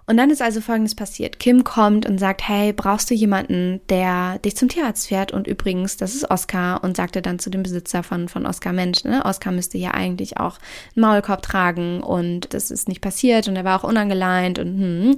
Und 0.08 0.18
dann 0.18 0.30
ist 0.30 0.42
also 0.42 0.62
Folgendes 0.62 0.94
passiert. 0.94 1.40
Kim 1.40 1.64
kommt 1.64 2.06
und 2.06 2.20
sagt, 2.20 2.48
hey, 2.48 2.74
brauchst 2.74 3.10
du 3.10 3.16
jemanden, 3.16 3.82
der 3.90 4.38
dich 4.40 4.56
zum 4.56 4.70
Tierarzt 4.70 5.08
fährt? 5.08 5.32
Und 5.32 5.48
übrigens, 5.48 5.98
das 5.98 6.14
ist 6.14 6.30
Oscar 6.30 6.84
und 6.84 6.96
sagte 6.96 7.24
dann 7.24 7.40
zu 7.40 7.50
dem 7.50 7.64
Besitzer 7.64 8.04
von, 8.04 8.30
von 8.30 8.46
Oscar, 8.46 8.72
Mensch, 8.72 9.04
ne? 9.04 9.26
Oscar 9.26 9.52
müsste 9.52 9.80
ja 9.80 9.92
eigentlich 9.92 10.38
auch 10.38 10.60
einen 10.96 11.06
Maulkorb 11.06 11.42
tragen 11.42 12.02
und 12.02 12.54
das 12.54 12.70
ist 12.70 12.88
nicht 12.88 13.02
passiert 13.02 13.48
und 13.48 13.56
er 13.56 13.64
war 13.64 13.80
auch 13.80 13.88
unangeleint 13.88 14.60
und 14.60 14.80
hm. 14.80 15.18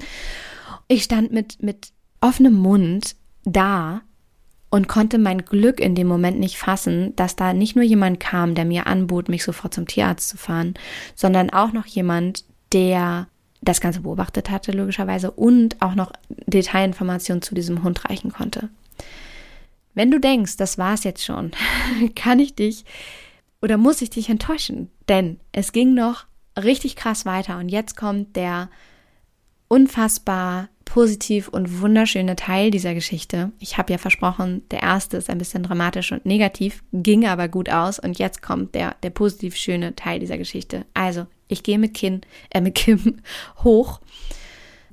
Ich 0.89 1.03
stand 1.03 1.34
mit, 1.34 1.62
mit 1.62 1.89
offenem 2.22 2.53
Mund 2.53 3.15
da 3.44 4.01
und 4.70 4.88
konnte 4.88 5.17
mein 5.17 5.46
Glück 5.46 5.79
in 5.79 5.96
dem 5.96 6.08
Moment 6.08 6.39
nicht 6.39 6.58
fassen, 6.58 7.15
dass 7.15 7.36
da 7.36 7.53
nicht 7.53 7.75
nur 7.75 7.86
jemand 7.86 8.20
kam, 8.20 8.56
der 8.56 8.65
mir 8.65 8.88
anbot, 8.88 9.29
mich 9.29 9.44
sofort 9.44 9.74
zum 9.74 9.88
Tierarzt 9.88 10.29
zu 10.29 10.38
fahren, 10.38 10.75
sondern 11.15 11.50
auch 11.50 11.74
noch 11.74 11.86
jemand, 11.86 12.46
der 12.74 13.27
das 13.68 13.82
Ganze 13.82 14.02
beobachtet 14.02 14.50
hatte, 14.50 14.72
logischerweise, 14.72 15.32
und 15.32 15.82
auch 15.82 15.96
noch 15.96 16.12
Detailinformationen 16.46 17.42
zu 17.42 17.56
diesem 17.56 17.84
Hund 17.84 18.10
reichen 18.10 18.32
konnte. 18.32 18.70
Wenn 19.94 20.12
du 20.12 20.20
denkst, 20.20 20.58
das 20.58 20.78
war's 20.78 21.04
jetzt 21.04 21.26
schon, 21.26 21.52
kann 22.16 22.40
ich 22.40 22.56
dich 22.56 22.86
oder 23.62 23.78
muss 23.78 24.02
ich 24.02 24.10
dich 24.10 24.30
enttäuschen, 24.30 24.90
denn 25.10 25.40
es 25.52 25.72
ging 25.72 25.94
noch 25.94 26.26
richtig 26.56 26.96
krass 26.96 27.26
weiter 27.26 27.58
und 27.58 27.70
jetzt 27.70 27.98
kommt 27.98 28.36
der 28.36 28.70
unfassbar 29.68 30.70
positiv 30.88 31.50
und 31.50 31.82
wunderschöne 31.82 32.38
Teil 32.38 32.72
dieser 32.72 32.94
Geschichte. 32.94 33.51
Ich 33.60 33.77
habe 33.77 33.91
ja 33.91 33.98
versprochen, 33.98 34.63
der 34.72 34.82
erste 34.82 35.17
ist 35.17 35.29
ein 35.29 35.38
bisschen 35.38 35.63
dramatisch 35.63 36.13
und 36.13 36.25
negativ, 36.25 36.82
ging 36.94 37.27
aber 37.27 37.50
gut 37.50 37.70
aus 37.70 38.00
und 38.00 38.17
jetzt 38.17 38.41
kommt 38.41 38.74
der, 38.74 38.96
der 39.03 39.10
positiv 39.10 39.56
schöne 39.58 39.96
Teil 39.96 40.20
dieser 40.20 40.38
Geschichte. 40.38 40.86
Also, 40.94 41.27
ich 41.50 41.63
gehe 41.63 41.77
mit, 41.77 41.94
Kim, 41.94 42.22
äh, 42.51 42.62
mit 42.62 42.75
Kim 42.75 43.17
hoch, 43.63 44.00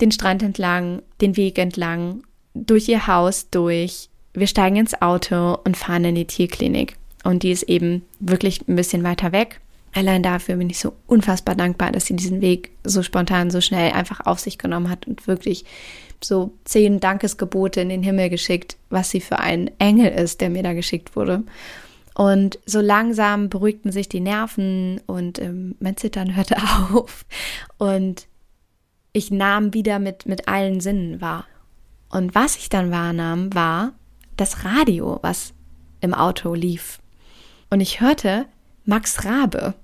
den 0.00 0.10
Strand 0.10 0.42
entlang, 0.42 1.00
den 1.20 1.36
Weg 1.36 1.58
entlang, 1.58 2.24
durch 2.54 2.88
ihr 2.88 3.06
Haus 3.06 3.48
durch. 3.50 4.10
Wir 4.32 4.48
steigen 4.48 4.76
ins 4.76 5.00
Auto 5.00 5.58
und 5.64 5.76
fahren 5.76 6.04
in 6.04 6.16
die 6.16 6.26
Tierklinik. 6.26 6.96
Und 7.22 7.44
die 7.44 7.52
ist 7.52 7.62
eben 7.64 8.02
wirklich 8.18 8.66
ein 8.68 8.76
bisschen 8.76 9.04
weiter 9.04 9.30
weg. 9.30 9.60
Allein 9.94 10.22
dafür 10.24 10.56
bin 10.56 10.68
ich 10.70 10.80
so 10.80 10.92
unfassbar 11.06 11.54
dankbar, 11.54 11.92
dass 11.92 12.06
sie 12.06 12.16
diesen 12.16 12.40
Weg 12.40 12.72
so 12.82 13.02
spontan, 13.02 13.50
so 13.50 13.60
schnell 13.60 13.92
einfach 13.92 14.26
auf 14.26 14.40
sich 14.40 14.58
genommen 14.58 14.90
hat 14.90 15.06
und 15.06 15.26
wirklich 15.28 15.64
so 16.22 16.52
zehn 16.64 16.98
Dankesgebote 16.98 17.80
in 17.80 17.88
den 17.88 18.02
Himmel 18.02 18.28
geschickt, 18.28 18.76
was 18.90 19.10
sie 19.10 19.20
für 19.20 19.38
ein 19.38 19.70
Engel 19.78 20.10
ist, 20.10 20.40
der 20.40 20.50
mir 20.50 20.62
da 20.62 20.72
geschickt 20.72 21.14
wurde. 21.14 21.44
Und 22.14 22.58
so 22.66 22.80
langsam 22.80 23.48
beruhigten 23.48 23.92
sich 23.92 24.08
die 24.08 24.20
Nerven 24.20 25.00
und 25.06 25.40
ähm, 25.40 25.76
mein 25.80 25.96
Zittern 25.96 26.34
hörte 26.34 26.56
auf. 26.92 27.24
Und 27.78 28.26
ich 29.12 29.30
nahm 29.30 29.74
wieder 29.74 29.98
mit, 29.98 30.26
mit 30.26 30.48
allen 30.48 30.80
Sinnen 30.80 31.20
wahr. 31.20 31.44
Und 32.10 32.34
was 32.34 32.56
ich 32.56 32.68
dann 32.68 32.90
wahrnahm, 32.90 33.54
war 33.54 33.92
das 34.36 34.64
Radio, 34.64 35.18
was 35.22 35.52
im 36.00 36.14
Auto 36.14 36.54
lief. 36.54 36.98
Und 37.70 37.80
ich 37.80 38.00
hörte 38.00 38.46
Max 38.84 39.24
Rabe. 39.24 39.74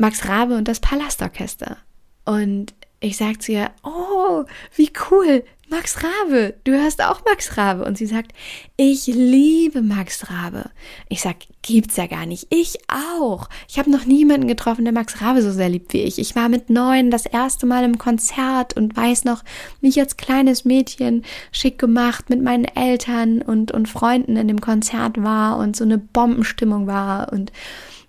Max 0.00 0.26
Rabe 0.26 0.56
und 0.56 0.66
das 0.66 0.80
Palastorchester. 0.80 1.76
Und 2.24 2.72
ich 3.00 3.18
sag 3.18 3.42
zu 3.42 3.52
ihr, 3.52 3.70
oh, 3.82 4.44
wie 4.74 4.90
cool, 5.10 5.44
Max 5.68 5.98
Rabe, 6.02 6.54
du 6.64 6.72
hörst 6.72 7.04
auch 7.04 7.22
Max 7.26 7.58
Rabe. 7.58 7.84
Und 7.84 7.98
sie 7.98 8.06
sagt, 8.06 8.32
ich 8.78 9.06
liebe 9.06 9.82
Max 9.82 10.30
Rabe. 10.30 10.70
Ich 11.10 11.20
sag, 11.20 11.36
gibt's 11.60 11.96
ja 11.96 12.06
gar 12.06 12.24
nicht. 12.24 12.46
Ich 12.48 12.78
auch. 12.88 13.48
Ich 13.68 13.78
habe 13.78 13.90
noch 13.90 14.06
niemanden 14.06 14.48
getroffen, 14.48 14.84
der 14.84 14.94
Max 14.94 15.20
Rabe 15.20 15.42
so 15.42 15.52
sehr 15.52 15.68
liebt 15.68 15.92
wie 15.92 16.02
ich. 16.02 16.18
Ich 16.18 16.34
war 16.34 16.48
mit 16.48 16.70
neun 16.70 17.10
das 17.10 17.26
erste 17.26 17.66
Mal 17.66 17.84
im 17.84 17.98
Konzert 17.98 18.76
und 18.76 18.96
weiß 18.96 19.24
noch, 19.24 19.44
wie 19.82 19.90
ich 19.90 20.00
als 20.00 20.16
kleines 20.16 20.64
Mädchen 20.64 21.24
schick 21.52 21.78
gemacht 21.78 22.30
mit 22.30 22.42
meinen 22.42 22.64
Eltern 22.64 23.42
und, 23.42 23.70
und 23.70 23.86
Freunden 23.86 24.36
in 24.36 24.48
dem 24.48 24.62
Konzert 24.62 25.22
war 25.22 25.58
und 25.58 25.76
so 25.76 25.84
eine 25.84 25.98
Bombenstimmung 25.98 26.86
war 26.86 27.32
und 27.32 27.52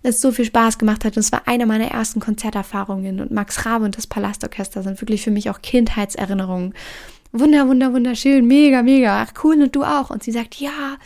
es 0.03 0.21
so 0.21 0.31
viel 0.31 0.45
Spaß 0.45 0.77
gemacht 0.77 1.05
hat. 1.05 1.15
Und 1.15 1.21
es 1.21 1.31
war 1.31 1.47
eine 1.47 1.65
meiner 1.65 1.87
ersten 1.91 2.19
Konzerterfahrungen. 2.19 3.19
Und 3.19 3.31
Max 3.31 3.65
Rabe 3.65 3.85
und 3.85 3.97
das 3.97 4.07
Palastorchester 4.07 4.83
sind 4.83 5.01
wirklich 5.01 5.21
für 5.21 5.31
mich 5.31 5.49
auch 5.49 5.61
Kindheitserinnerungen. 5.61 6.73
Wunder, 7.31 7.67
wunder, 7.67 7.93
wunderschön, 7.93 8.45
mega, 8.45 8.83
mega. 8.83 9.21
Ach 9.21 9.33
cool, 9.43 9.61
und 9.61 9.75
du 9.75 9.83
auch. 9.83 10.09
Und 10.09 10.23
sie 10.23 10.31
sagt, 10.31 10.55
ja, 10.55 10.97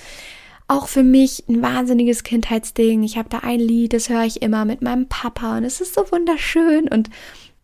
auch 0.68 0.88
für 0.88 1.04
mich 1.04 1.44
ein 1.48 1.62
wahnsinniges 1.62 2.24
Kindheitsding. 2.24 3.04
Ich 3.04 3.18
habe 3.18 3.30
da 3.30 3.40
ein 3.40 3.60
Lied, 3.60 3.94
das 3.94 4.10
höre 4.10 4.24
ich 4.24 4.42
immer 4.42 4.66
mit 4.66 4.82
meinem 4.82 5.08
Papa 5.08 5.58
und 5.58 5.64
es 5.64 5.80
ist 5.80 5.94
so 5.94 6.12
wunderschön 6.12 6.88
und 6.88 7.10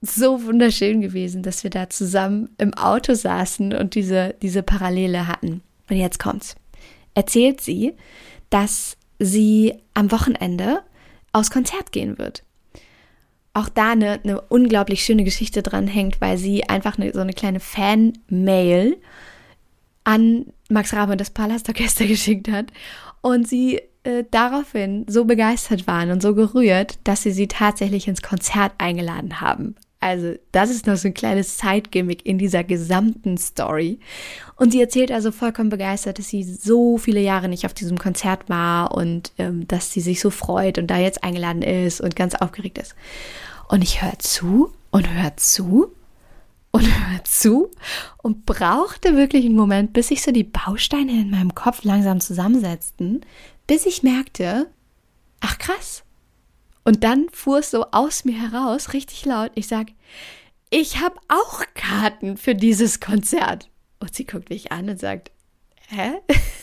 so 0.02 0.44
wunderschön 0.46 1.02
gewesen, 1.02 1.44
dass 1.44 1.64
wir 1.64 1.70
da 1.70 1.90
zusammen 1.90 2.50
im 2.58 2.74
Auto 2.74 3.14
saßen 3.14 3.74
und 3.74 3.96
diese, 3.96 4.36
diese 4.42 4.64
Parallele 4.64 5.28
hatten. 5.28 5.62
Und 5.90 5.98
jetzt 5.98 6.20
kommt's. 6.20 6.56
Erzählt 7.14 7.62
sie, 7.62 7.94
dass 8.50 8.98
sie 9.20 9.76
am 9.94 10.12
Wochenende 10.12 10.82
aufs 11.32 11.52
Konzert 11.52 11.92
gehen 11.92 12.18
wird. 12.18 12.44
Auch 13.54 13.70
da 13.70 13.92
eine, 13.92 14.20
eine 14.24 14.42
unglaublich 14.42 15.04
schöne 15.04 15.24
Geschichte 15.24 15.62
dran 15.62 15.88
hängt, 15.88 16.22
weil 16.22 16.38
sie 16.38 16.68
einfach 16.70 16.98
eine, 16.98 17.12
so 17.14 17.20
eine 17.20 17.34
kleine 17.34 17.60
Fan-Mail 17.60 18.98
an 20.04 20.46
Max 20.70 20.94
Rabe 20.94 21.12
und 21.14 21.22
das 21.22 21.30
Palastorchester 21.30 22.06
geschickt 22.08 22.50
hat 22.50 22.68
und 23.22 23.48
sie 23.48 23.82
äh, 24.04 24.24
daraufhin 24.32 25.06
so 25.08 25.26
begeistert 25.26 25.86
waren 25.86 26.12
und 26.12 26.22
so 26.22 26.34
gerührt, 26.34 26.98
dass 27.04 27.24
sie 27.24 27.32
sie 27.32 27.48
tatsächlich 27.48 28.08
ins 28.08 28.22
Konzert 28.22 28.74
eingeladen 28.78 29.42
haben. 29.42 29.76
Also, 30.02 30.34
das 30.52 30.72
ist 30.72 30.88
noch 30.88 30.98
so 30.98 31.08
ein 31.08 31.14
kleines 31.14 31.60
Side-Gimmick 31.60 32.26
in 32.26 32.40
dieser 32.40 32.64
gesamten 32.64 33.38
Story. 33.38 34.00
Und 34.56 34.72
sie 34.72 34.82
erzählt 34.82 35.12
also 35.12 35.32
vollkommen 35.32 35.70
begeistert, 35.70 36.18
dass 36.18 36.28
sie 36.28 36.44
so 36.44 36.98
viele 36.98 37.20
Jahre 37.20 37.48
nicht 37.48 37.68
auf 37.68 37.76
diesem 37.76 38.00
Konzert 38.00 38.50
war 38.50 38.96
und 38.96 39.32
ähm, 39.38 39.68
dass 39.68 39.94
sie 39.94 40.02
sich 40.02 40.20
so 40.20 40.32
freut 40.32 40.80
und 40.80 40.88
da 40.88 40.98
jetzt 40.98 41.24
eingeladen 41.24 41.62
ist 41.62 42.02
und 42.02 42.16
ganz 42.16 42.34
aufgeregt 42.34 42.80
ist. 42.80 42.96
Und 43.70 43.84
ich 43.84 44.02
höre 44.02 44.18
zu 44.18 44.74
und 44.90 45.08
höre 45.08 45.38
zu 45.38 45.92
und 46.72 46.82
höre 47.10 47.24
zu 47.24 47.70
und 48.18 48.48
brauchte 48.48 49.16
wirklich 49.16 49.46
einen 49.46 49.56
Moment, 49.56 49.94
bis 49.94 50.08
sich 50.08 50.24
so 50.24 50.32
die 50.32 50.44
Bausteine 50.44 51.12
in 51.12 51.30
meinem 51.30 51.54
Kopf 51.54 51.84
langsam 51.84 52.20
zusammensetzten, 52.22 53.22
bis 53.68 53.86
ich 53.86 54.02
merkte, 54.02 54.66
ach 55.42 55.60
krass, 55.60 56.04
und 56.84 57.04
dann 57.04 57.28
fuhr 57.32 57.60
es 57.60 57.72
so 57.72 57.86
aus 57.92 58.26
mir 58.26 58.40
heraus, 58.40 58.94
richtig 58.94 59.26
laut. 59.26 59.52
Ich 59.56 59.68
sag, 59.68 59.88
ich 60.70 61.00
habe 61.00 61.16
auch 61.28 61.64
Karten 61.76 62.38
für 62.38 62.56
dieses 62.56 63.00
Konzert. 63.00 63.70
Und 64.00 64.16
sie 64.16 64.26
guckt 64.26 64.50
mich 64.50 64.72
an 64.72 64.90
und 64.90 65.00
sagt, 65.00 65.32
hä? 65.90 66.14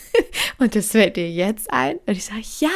und 0.57 0.75
das 0.75 0.91
fällt 0.91 1.15
dir 1.15 1.29
jetzt 1.31 1.71
ein? 1.71 1.99
Und 2.05 2.17
ich 2.17 2.25
sage, 2.25 2.43
ja, 2.59 2.69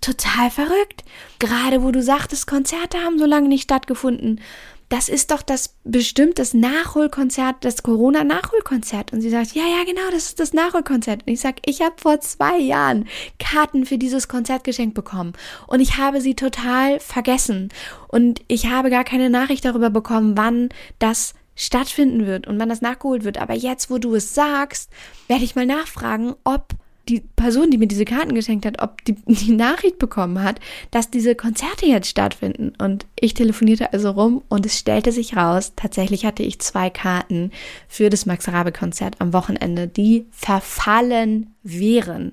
total 0.00 0.50
verrückt. 0.50 1.04
Gerade 1.40 1.82
wo 1.82 1.90
du 1.90 2.02
sagtest, 2.02 2.46
Konzerte 2.46 2.98
haben 2.98 3.18
so 3.18 3.24
lange 3.24 3.48
nicht 3.48 3.64
stattgefunden 3.64 4.40
das 4.88 5.08
ist 5.08 5.30
doch 5.30 5.42
das 5.42 5.74
bestimmt 5.84 6.38
das 6.38 6.54
Nachholkonzert, 6.54 7.56
das 7.60 7.82
Corona-Nachholkonzert. 7.82 9.12
Und 9.12 9.20
sie 9.20 9.30
sagt, 9.30 9.52
ja, 9.52 9.64
ja, 9.64 9.84
genau, 9.84 10.10
das 10.10 10.26
ist 10.26 10.40
das 10.40 10.54
Nachholkonzert. 10.54 11.26
Und 11.26 11.32
ich 11.32 11.40
sag, 11.40 11.56
ich 11.66 11.82
habe 11.82 11.94
vor 11.98 12.20
zwei 12.20 12.58
Jahren 12.58 13.06
Karten 13.38 13.84
für 13.84 13.98
dieses 13.98 14.28
Konzert 14.28 14.64
geschenkt 14.64 14.94
bekommen. 14.94 15.34
Und 15.66 15.80
ich 15.80 15.98
habe 15.98 16.20
sie 16.20 16.34
total 16.34 17.00
vergessen. 17.00 17.68
Und 18.08 18.40
ich 18.48 18.66
habe 18.66 18.88
gar 18.88 19.04
keine 19.04 19.28
Nachricht 19.28 19.64
darüber 19.64 19.90
bekommen, 19.90 20.36
wann 20.36 20.70
das 20.98 21.34
stattfinden 21.54 22.24
wird 22.24 22.46
und 22.46 22.58
wann 22.58 22.68
das 22.68 22.80
nachgeholt 22.80 23.24
wird. 23.24 23.38
Aber 23.38 23.54
jetzt, 23.54 23.90
wo 23.90 23.98
du 23.98 24.14
es 24.14 24.34
sagst, 24.34 24.90
werde 25.26 25.44
ich 25.44 25.56
mal 25.56 25.66
nachfragen, 25.66 26.34
ob 26.44 26.68
die 27.08 27.20
Person, 27.36 27.70
die 27.70 27.78
mir 27.78 27.86
diese 27.86 28.04
Karten 28.04 28.34
geschenkt 28.34 28.66
hat, 28.66 28.80
ob 28.82 29.04
die, 29.04 29.14
die 29.26 29.52
Nachricht 29.52 29.98
bekommen 29.98 30.42
hat, 30.42 30.60
dass 30.90 31.10
diese 31.10 31.34
Konzerte 31.34 31.86
jetzt 31.86 32.08
stattfinden. 32.08 32.72
Und 32.78 33.06
ich 33.18 33.34
telefonierte 33.34 33.92
also 33.92 34.10
rum 34.10 34.42
und 34.48 34.66
es 34.66 34.78
stellte 34.78 35.12
sich 35.12 35.36
raus, 35.36 35.72
tatsächlich 35.76 36.24
hatte 36.24 36.42
ich 36.42 36.60
zwei 36.60 36.90
Karten 36.90 37.50
für 37.88 38.10
das 38.10 38.26
Max 38.26 38.48
Rabe 38.48 38.72
Konzert 38.72 39.20
am 39.20 39.32
Wochenende, 39.32 39.88
die 39.88 40.26
verfallen 40.30 41.54
wären, 41.62 42.32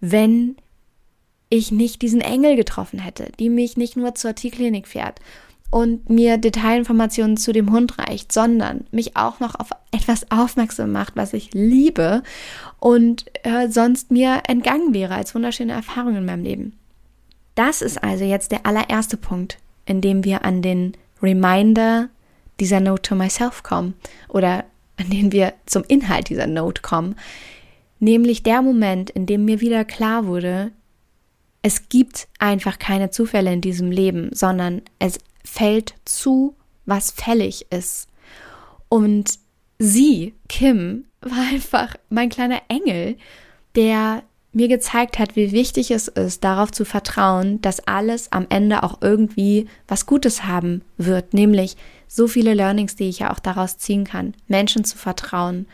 wenn 0.00 0.56
ich 1.48 1.70
nicht 1.70 2.02
diesen 2.02 2.20
Engel 2.20 2.56
getroffen 2.56 2.98
hätte, 2.98 3.30
die 3.38 3.50
mich 3.50 3.76
nicht 3.76 3.96
nur 3.96 4.14
zur 4.14 4.34
Tierklinik 4.34 4.88
fährt 4.88 5.20
und 5.70 6.08
mir 6.08 6.38
Detailinformationen 6.38 7.36
zu 7.36 7.52
dem 7.52 7.72
Hund 7.72 7.98
reicht, 7.98 8.32
sondern 8.32 8.86
mich 8.90 9.16
auch 9.16 9.40
noch 9.40 9.54
auf 9.54 9.70
etwas 9.92 10.30
aufmerksam 10.30 10.92
macht, 10.92 11.16
was 11.16 11.32
ich 11.32 11.52
liebe 11.52 12.22
und 12.78 13.26
äh, 13.42 13.68
sonst 13.68 14.10
mir 14.10 14.42
entgangen 14.46 14.94
wäre 14.94 15.14
als 15.14 15.34
wunderschöne 15.34 15.72
Erfahrung 15.72 16.16
in 16.16 16.24
meinem 16.24 16.44
Leben. 16.44 16.72
Das 17.54 17.82
ist 17.82 18.02
also 18.02 18.24
jetzt 18.24 18.52
der 18.52 18.66
allererste 18.66 19.16
Punkt, 19.16 19.58
in 19.86 20.00
dem 20.00 20.24
wir 20.24 20.44
an 20.44 20.62
den 20.62 20.92
Reminder 21.22 22.08
dieser 22.60 22.80
Note 22.80 23.02
to 23.02 23.14
Myself 23.14 23.62
kommen 23.62 23.94
oder 24.28 24.64
an 24.98 25.10
den 25.10 25.32
wir 25.32 25.54
zum 25.66 25.84
Inhalt 25.88 26.28
dieser 26.28 26.46
Note 26.46 26.82
kommen, 26.82 27.16
nämlich 27.98 28.42
der 28.42 28.62
Moment, 28.62 29.10
in 29.10 29.26
dem 29.26 29.44
mir 29.44 29.60
wieder 29.60 29.84
klar 29.84 30.26
wurde, 30.26 30.72
es 31.62 31.88
gibt 31.88 32.28
einfach 32.38 32.78
keine 32.78 33.10
Zufälle 33.10 33.52
in 33.52 33.60
diesem 33.60 33.90
Leben, 33.90 34.30
sondern 34.32 34.82
es 34.98 35.18
fällt 35.46 35.94
zu, 36.04 36.54
was 36.84 37.10
fällig 37.10 37.66
ist. 37.70 38.08
Und 38.88 39.38
sie, 39.78 40.34
Kim, 40.48 41.04
war 41.20 41.48
einfach 41.52 41.94
mein 42.08 42.28
kleiner 42.28 42.62
Engel, 42.68 43.16
der 43.74 44.22
mir 44.52 44.68
gezeigt 44.68 45.18
hat, 45.18 45.36
wie 45.36 45.52
wichtig 45.52 45.90
es 45.90 46.08
ist, 46.08 46.42
darauf 46.42 46.72
zu 46.72 46.86
vertrauen, 46.86 47.60
dass 47.60 47.86
alles 47.86 48.32
am 48.32 48.46
Ende 48.48 48.82
auch 48.82 49.02
irgendwie 49.02 49.66
was 49.86 50.06
Gutes 50.06 50.44
haben 50.44 50.82
wird, 50.96 51.34
nämlich 51.34 51.76
so 52.08 52.26
viele 52.26 52.54
Learnings, 52.54 52.96
die 52.96 53.08
ich 53.08 53.18
ja 53.18 53.32
auch 53.32 53.38
daraus 53.38 53.76
ziehen 53.76 54.04
kann, 54.04 54.34
Menschen 54.48 54.84
zu 54.84 54.96
vertrauen, 54.96 55.66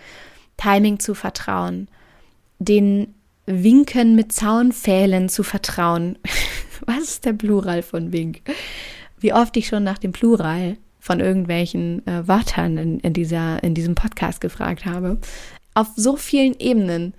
Timing 0.56 0.98
zu 0.98 1.14
vertrauen, 1.14 1.86
den 2.58 3.14
Winken 3.46 4.16
mit 4.16 4.32
Zaunpfählen 4.32 5.28
zu 5.28 5.44
vertrauen. 5.44 6.18
was 6.86 7.04
ist 7.04 7.24
der 7.24 7.34
Plural 7.34 7.82
von 7.82 8.12
Wink? 8.12 8.40
Wie 9.22 9.32
oft 9.32 9.56
ich 9.56 9.66
schon 9.66 9.84
nach 9.84 9.98
dem 9.98 10.12
Plural 10.12 10.76
von 10.98 11.20
irgendwelchen 11.20 12.06
äh, 12.06 12.26
Wörtern 12.28 12.78
in, 12.78 13.00
in, 13.00 13.12
dieser, 13.12 13.62
in 13.62 13.74
diesem 13.74 13.94
Podcast 13.94 14.40
gefragt 14.40 14.84
habe. 14.84 15.18
Auf 15.74 15.88
so 15.96 16.16
vielen 16.16 16.54
Ebenen, 16.60 17.14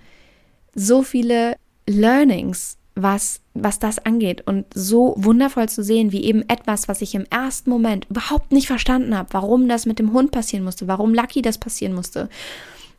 so 0.74 1.02
viele 1.02 1.56
Learnings, 1.86 2.78
was, 2.94 3.40
was 3.52 3.78
das 3.78 3.98
angeht 3.98 4.46
und 4.46 4.66
so 4.72 5.14
wundervoll 5.18 5.68
zu 5.68 5.82
sehen, 5.82 6.12
wie 6.12 6.24
eben 6.24 6.48
etwas, 6.48 6.88
was 6.88 7.02
ich 7.02 7.14
im 7.14 7.26
ersten 7.28 7.68
Moment 7.68 8.06
überhaupt 8.08 8.52
nicht 8.52 8.68
verstanden 8.68 9.16
habe, 9.16 9.28
warum 9.32 9.68
das 9.68 9.84
mit 9.84 9.98
dem 9.98 10.12
Hund 10.12 10.30
passieren 10.30 10.64
musste, 10.64 10.88
warum 10.88 11.12
Lucky 11.12 11.42
das 11.42 11.58
passieren 11.58 11.94
musste, 11.94 12.28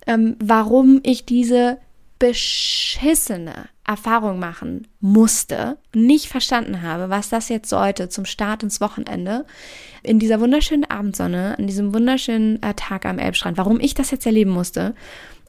ähm, 0.05 0.35
warum 0.39 0.99
ich 1.03 1.25
diese 1.25 1.79
beschissene 2.19 3.69
Erfahrung 3.87 4.39
machen 4.39 4.87
musste, 4.99 5.77
nicht 5.93 6.27
verstanden 6.27 6.81
habe, 6.81 7.09
was 7.09 7.29
das 7.29 7.49
jetzt 7.49 7.69
sollte 7.69 8.09
zum 8.09 8.25
Start 8.25 8.63
ins 8.63 8.81
Wochenende, 8.81 9.45
in 10.01 10.19
dieser 10.19 10.39
wunderschönen 10.39 10.85
Abendsonne, 10.85 11.55
an 11.57 11.67
diesem 11.67 11.93
wunderschönen 11.93 12.61
äh, 12.63 12.73
Tag 12.73 13.05
am 13.05 13.19
Elbstrand, 13.19 13.57
warum 13.57 13.79
ich 13.79 13.93
das 13.93 14.11
jetzt 14.11 14.25
erleben 14.25 14.51
musste. 14.51 14.95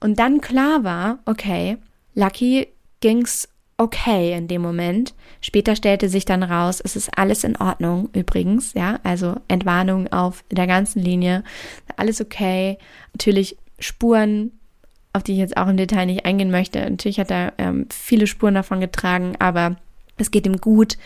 Und 0.00 0.19
dann 0.19 0.40
klar 0.40 0.85
war, 0.85 1.19
okay, 1.25 1.78
Lucky 2.14 2.69
ging's 3.00 3.49
okay 3.78 4.37
in 4.37 4.49
dem 4.49 4.62
Moment. 4.62 5.14
Später 5.40 5.76
stellte 5.76 6.09
sich 6.09 6.25
dann 6.25 6.43
raus, 6.43 6.81
es 6.83 6.97
ist 6.97 7.16
alles 7.16 7.45
in 7.45 7.57
Ordnung 7.57 8.09
übrigens, 8.12 8.75
ja, 8.75 8.99
also 9.02 9.37
Entwarnung 9.49 10.09
auf 10.12 10.45
der 10.50 10.66
ganzen 10.66 11.00
Linie, 11.02 11.45
alles 11.97 12.21
okay. 12.21 12.78
Natürlich 13.12 13.57
Spuren 13.78 14.52
auf 15.17 15.23
die 15.23 15.33
ich 15.33 15.39
jetzt 15.39 15.57
auch 15.57 15.67
im 15.67 15.76
Detail 15.76 16.07
nicht 16.07 16.26
eingehen 16.26 16.50
möchte. 16.50 16.79
Natürlich 16.79 17.19
hat 17.19 17.31
er 17.31 17.55
ähm, 17.59 17.87
viele 17.91 18.26
Spuren 18.26 18.55
davon 18.55 18.81
getragen, 18.81 19.35
aber 19.39 19.76
es 20.19 20.31
geht 20.31 20.47
ihm 20.47 20.59
gut. 20.59 20.99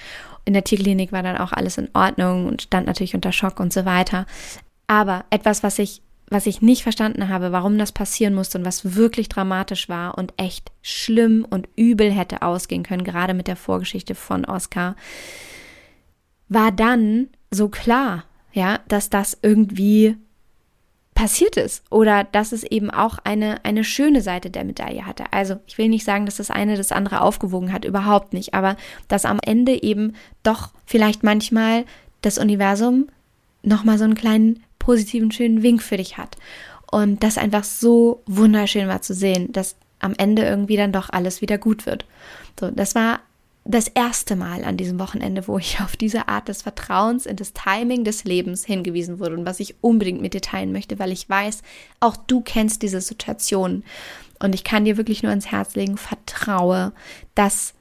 In 0.44 0.53
der 0.53 0.64
Tierklinik 0.64 1.12
war 1.12 1.23
dann 1.23 1.37
auch 1.37 1.53
alles 1.53 1.79
in 1.79 1.88
Ordnung 1.94 2.46
und 2.46 2.62
stand 2.62 2.87
natürlich 2.87 3.14
unter 3.14 3.33
Schock 3.33 3.61
und 3.61 3.73
so 3.73 3.85
weiter. 3.85 4.27
Aber 4.87 5.25
etwas, 5.31 5.62
was 5.62 5.79
ich, 5.79 6.03
was 6.29 6.46
ich 6.46 6.61
nicht 6.61 6.83
verstanden 6.83 7.29
habe, 7.29 7.53
warum 7.53 7.79
das 7.79 7.92
passieren 7.92 8.35
musste 8.35 8.59
und 8.59 8.64
was 8.64 8.96
wirklich 8.96 9.29
dramatisch 9.29 9.88
war 9.88 10.18
und 10.18 10.33
echt 10.37 10.73
schlimm 10.83 11.46
und 11.49 11.68
übel 11.77 12.11
hätte 12.11 12.42
ausgehen 12.42 12.83
können, 12.83 13.05
gerade 13.05 13.35
mit 13.35 13.46
der 13.46 13.57
Vorgeschichte 13.57 14.14
von 14.14 14.44
Oscar, 14.44 14.96
war 16.49 16.73
dann 16.73 17.29
so 17.53 17.68
klar, 17.68 18.25
ja, 18.53 18.81
dass 18.88 19.09
das 19.11 19.38
irgendwie 19.42 20.16
passiert 21.20 21.59
ist 21.59 21.85
oder 21.90 22.24
dass 22.24 22.50
es 22.50 22.64
eben 22.64 22.90
auch 22.90 23.18
eine, 23.24 23.62
eine 23.62 23.85
schöne 23.85 24.22
Seite 24.22 24.48
der 24.48 24.64
Medaille 24.64 25.04
hatte. 25.04 25.24
Also 25.35 25.56
ich 25.66 25.76
will 25.76 25.90
nicht 25.90 26.06
sagen, 26.06 26.24
dass 26.24 26.37
das 26.37 26.50
eine 26.50 26.78
das 26.78 26.92
andere 26.92 27.20
aufgewogen 27.20 27.74
hat, 27.74 27.85
überhaupt 27.85 28.33
nicht, 28.33 28.54
aber 28.54 28.78
dass 29.06 29.26
am 29.26 29.38
Ende 29.44 29.83
eben 29.83 30.14
doch 30.42 30.70
vielleicht 30.87 31.22
manchmal 31.22 31.85
das 32.22 32.38
Universum 32.38 33.09
nochmal 33.62 33.98
so 33.98 34.04
einen 34.04 34.14
kleinen 34.14 34.62
positiven, 34.78 35.30
schönen 35.30 35.62
Wink 35.62 35.83
für 35.83 35.98
dich 35.98 36.16
hat. 36.16 36.38
Und 36.90 37.22
das 37.22 37.37
einfach 37.37 37.64
so 37.64 38.22
wunderschön 38.24 38.88
war 38.88 39.02
zu 39.02 39.12
sehen, 39.12 39.52
dass 39.52 39.76
am 39.98 40.14
Ende 40.16 40.44
irgendwie 40.44 40.78
dann 40.78 40.90
doch 40.90 41.11
alles 41.11 41.42
wieder 41.42 41.59
gut 41.59 41.85
wird. 41.85 42.06
So, 42.59 42.70
das 42.70 42.94
war 42.94 43.20
das 43.70 43.88
erste 43.88 44.37
Mal 44.37 44.64
an 44.64 44.76
diesem 44.76 44.98
Wochenende, 44.98 45.46
wo 45.46 45.59
ich 45.59 45.80
auf 45.80 45.96
diese 45.96 46.28
Art 46.28 46.48
des 46.48 46.62
Vertrauens 46.62 47.26
in 47.26 47.37
das 47.37 47.52
Timing 47.52 48.04
des 48.04 48.24
Lebens 48.24 48.64
hingewiesen 48.64 49.18
wurde 49.18 49.37
und 49.37 49.46
was 49.46 49.61
ich 49.61 49.76
unbedingt 49.83 50.20
mit 50.20 50.35
dir 50.35 50.40
teilen 50.40 50.72
möchte, 50.72 50.98
weil 50.98 51.12
ich 51.12 51.28
weiß, 51.28 51.62
auch 52.00 52.16
du 52.16 52.40
kennst 52.40 52.83
diese 52.83 53.00
Situation. 53.00 53.85
Und 54.38 54.54
ich 54.54 54.64
kann 54.64 54.85
dir 54.85 54.96
wirklich 54.96 55.22
nur 55.22 55.33
ins 55.33 55.50
Herz 55.50 55.74
legen, 55.74 55.98
vertraue, 55.98 56.92
dass 57.35 57.74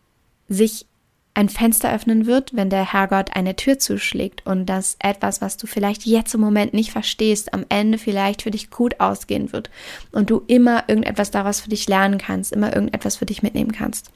sich 0.49 0.85
ein 1.33 1.47
Fenster 1.47 1.93
öffnen 1.93 2.25
wird, 2.25 2.53
wenn 2.53 2.69
der 2.69 2.91
Herrgott 2.91 3.35
eine 3.35 3.55
Tür 3.55 3.79
zuschlägt 3.79 4.45
und 4.45 4.65
dass 4.65 4.97
etwas, 4.99 5.41
was 5.41 5.55
du 5.55 5.67
vielleicht 5.67 6.05
jetzt 6.05 6.33
im 6.33 6.41
Moment 6.41 6.73
nicht 6.73 6.91
verstehst, 6.91 7.53
am 7.53 7.65
Ende 7.69 7.97
vielleicht 7.97 8.41
für 8.41 8.51
dich 8.51 8.69
gut 8.69 8.99
ausgehen 8.99 9.53
wird 9.53 9.69
und 10.11 10.29
du 10.29 10.41
immer 10.47 10.83
irgendetwas 10.87 11.31
daraus 11.31 11.61
für 11.61 11.69
dich 11.69 11.87
lernen 11.87 12.17
kannst, 12.17 12.51
immer 12.51 12.73
irgendetwas 12.73 13.15
für 13.15 13.25
dich 13.25 13.41
mitnehmen 13.41 13.71
kannst. 13.71 14.11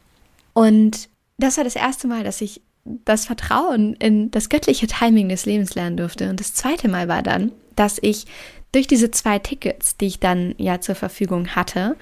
Und 0.54 1.08
das 1.44 1.58
war 1.58 1.64
das 1.64 1.76
erste 1.76 2.08
Mal, 2.08 2.24
dass 2.24 2.42
ich 2.42 2.62
das 2.86 3.26
Vertrauen 3.26 3.94
in 3.94 4.32
das 4.32 4.50
göttliche 4.50 4.88
Timing 4.88 5.30
des 5.30 5.46
Lebens 5.46 5.76
lernen 5.76 5.98
durfte. 5.98 6.30
Und 6.30 6.40
das 6.40 6.54
zweite 6.54 6.90
Mal 6.90 7.08
war 7.08 7.22
dann, 7.22 7.52
dass 7.76 7.98
ich 8.02 8.26
durch 8.72 8.88
diese 8.88 9.12
zwei 9.12 9.40
Tickets, 9.40 9.98
die 9.98 10.08
ich 10.08 10.20
dann 10.20 10.56
ja 10.58 10.82
zur 10.82 10.96
Verfügung 10.96 11.50
hatte, 11.56 11.96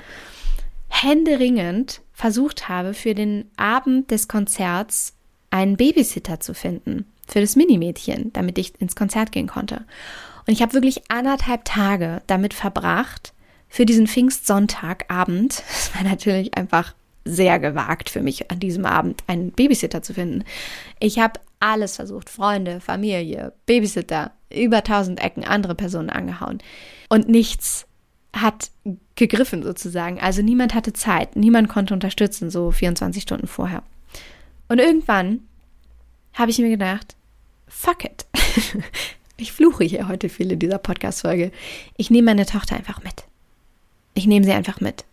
händeringend 0.89 2.01
versucht 2.13 2.69
habe, 2.69 2.93
für 2.93 3.13
den 3.13 3.49
Abend 3.57 4.11
des 4.11 4.27
Konzerts 4.27 5.13
einen 5.49 5.77
Babysitter 5.77 6.39
zu 6.39 6.53
finden. 6.53 7.05
Für 7.27 7.41
das 7.41 7.55
Minimädchen, 7.55 8.33
damit 8.33 8.57
ich 8.57 8.79
ins 8.79 8.95
Konzert 8.95 9.31
gehen 9.31 9.47
konnte. 9.47 9.85
Und 10.47 10.53
ich 10.53 10.61
habe 10.61 10.73
wirklich 10.73 11.09
anderthalb 11.09 11.65
Tage 11.65 12.21
damit 12.27 12.53
verbracht, 12.53 13.33
für 13.69 13.85
diesen 13.85 14.07
Pfingstsonntagabend. 14.07 15.63
Das 15.71 15.95
war 15.95 16.03
natürlich 16.03 16.57
einfach 16.57 16.93
sehr 17.25 17.59
gewagt 17.59 18.09
für 18.09 18.21
mich, 18.21 18.49
an 18.51 18.59
diesem 18.59 18.85
Abend 18.85 19.23
einen 19.27 19.51
Babysitter 19.51 20.01
zu 20.01 20.13
finden. 20.13 20.43
Ich 20.99 21.19
habe 21.19 21.39
alles 21.59 21.95
versucht, 21.95 22.29
Freunde, 22.29 22.79
Familie, 22.79 23.53
Babysitter, 23.65 24.31
über 24.53 24.83
tausend 24.83 25.23
Ecken 25.23 25.43
andere 25.43 25.75
Personen 25.75 26.09
angehauen. 26.09 26.59
Und 27.09 27.29
nichts 27.29 27.85
hat 28.33 28.71
gegriffen 29.15 29.61
sozusagen. 29.63 30.19
Also 30.19 30.41
niemand 30.41 30.73
hatte 30.73 30.93
Zeit, 30.93 31.35
niemand 31.35 31.69
konnte 31.69 31.93
unterstützen, 31.93 32.49
so 32.49 32.71
24 32.71 33.21
Stunden 33.21 33.47
vorher. 33.47 33.83
Und 34.67 34.79
irgendwann 34.79 35.41
habe 36.33 36.51
ich 36.51 36.59
mir 36.59 36.69
gedacht, 36.69 37.15
fuck 37.67 38.05
it. 38.05 38.25
ich 39.37 39.51
fluche 39.51 39.83
hier 39.83 40.07
heute 40.07 40.29
viel 40.29 40.51
in 40.51 40.59
dieser 40.59 40.77
Podcast-Folge. 40.77 41.51
Ich 41.97 42.09
nehme 42.09 42.27
meine 42.27 42.45
Tochter 42.45 42.75
einfach 42.75 43.03
mit. 43.03 43.25
Ich 44.13 44.27
nehme 44.27 44.45
sie 44.45 44.53
einfach 44.53 44.81
mit 44.81 45.05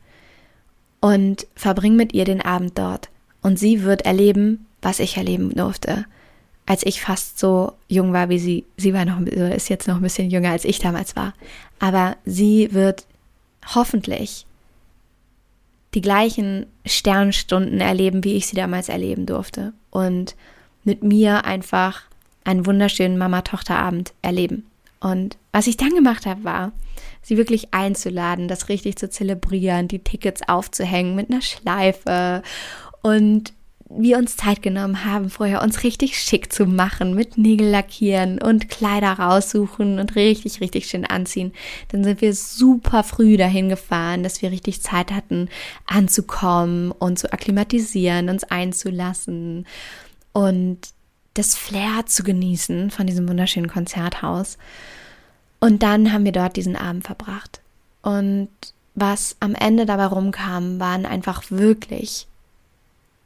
und 1.01 1.47
verbring 1.55 1.97
mit 1.97 2.13
ihr 2.13 2.25
den 2.25 2.41
Abend 2.41 2.79
dort. 2.79 3.09
Und 3.43 3.59
sie 3.59 3.83
wird 3.83 4.03
erleben, 4.03 4.67
was 4.83 5.01
ich 5.01 5.17
erleben 5.17 5.55
durfte, 5.55 6.07
als 6.67 6.85
ich 6.85 7.01
fast 7.01 7.39
so 7.39 7.73
jung 7.89 8.13
war 8.13 8.29
wie 8.29 8.39
sie. 8.39 8.65
Sie 8.77 8.93
war 8.95 9.05
noch, 9.05 9.21
ist 9.21 9.69
jetzt 9.69 9.89
noch 9.89 9.97
ein 9.97 10.03
bisschen 10.03 10.31
jünger 10.31 10.51
als 10.51 10.65
ich 10.65 10.79
damals 10.79 11.17
war. 11.17 11.35
Aber 11.79 12.17
sie 12.25 12.73
wird 12.73 13.07
hoffentlich 13.75 14.47
die 15.95 16.01
gleichen 16.01 16.67
Sternstunden 16.85 17.81
erleben, 17.81 18.25
wie 18.25 18.35
ich 18.35 18.47
sie 18.47 18.57
damals 18.57 18.89
erleben 18.89 19.27
durfte. 19.27 19.73
Und 19.91 20.37
mit 20.85 21.03
mir 21.03 21.45
einfach 21.45 22.03
einen 22.45 22.67
wunderschönen 22.67 23.19
Mama-Tochter-Abend 23.19 24.13
erleben. 24.23 24.67
Und 25.01 25.37
was 25.53 25.67
ich 25.67 25.77
dann 25.77 25.91
gemacht 25.91 26.27
habe, 26.27 26.45
war, 26.45 26.73
sie 27.29 27.37
wirklich 27.37 27.73
einzuladen, 27.73 28.49
das 28.49 28.69
richtig 28.69 28.97
zu 28.97 29.09
zelebrieren, 29.09 29.87
die 29.87 30.01
Tickets 30.01 30.49
aufzuhängen 30.49 31.15
mit 31.15 31.31
einer 31.31 31.43
Schleife 31.43 32.43
und 33.03 33.53
wir 33.91 34.19
uns 34.19 34.37
Zeit 34.37 34.63
genommen 34.63 35.05
haben, 35.05 35.31
vorher 35.31 35.63
uns 35.63 35.83
richtig 35.83 36.19
schick 36.19 36.53
zu 36.53 36.67
machen, 36.67 37.15
mit 37.15 37.39
Nägel 37.39 37.69
lackieren 37.69 38.41
und 38.41 38.69
Kleider 38.69 39.13
raussuchen 39.13 39.99
und 39.99 40.15
richtig, 40.15 40.61
richtig 40.61 40.87
schön 40.87 41.07
anziehen. 41.07 41.53
Dann 41.89 42.05
sind 42.05 42.21
wir 42.21 42.35
super 42.35 43.03
früh 43.03 43.39
dahin 43.39 43.71
gefahren, 43.71 44.23
dass 44.23 44.43
wir 44.43 44.51
richtig 44.51 44.83
Zeit 44.83 45.11
hatten, 45.11 45.49
anzukommen 45.87 46.91
und 46.91 47.19
zu 47.19 47.33
akklimatisieren, 47.33 48.29
uns 48.29 48.45
einzulassen 48.45 49.67
und 50.33 50.79
das 51.33 51.55
Flair 51.55 52.05
zu 52.05 52.25
genießen 52.25 52.91
von 52.91 53.07
diesem 53.07 53.29
wunderschönen 53.29 53.69
Konzerthaus. 53.69 54.59
Und 55.61 55.83
dann 55.83 56.13
haben 56.13 56.25
wir 56.25 56.33
dort 56.33 56.57
diesen 56.57 56.77
Abend 56.77 57.05
verbracht. 57.05 57.61
Und 58.03 58.49
was 58.95 59.37
am 59.41 59.55
Ende 59.55 59.87
dabei 59.87 60.07
rumkam, 60.07 60.81
waren 60.81 61.07
einfach 61.07 61.51
wirklich 61.51 62.27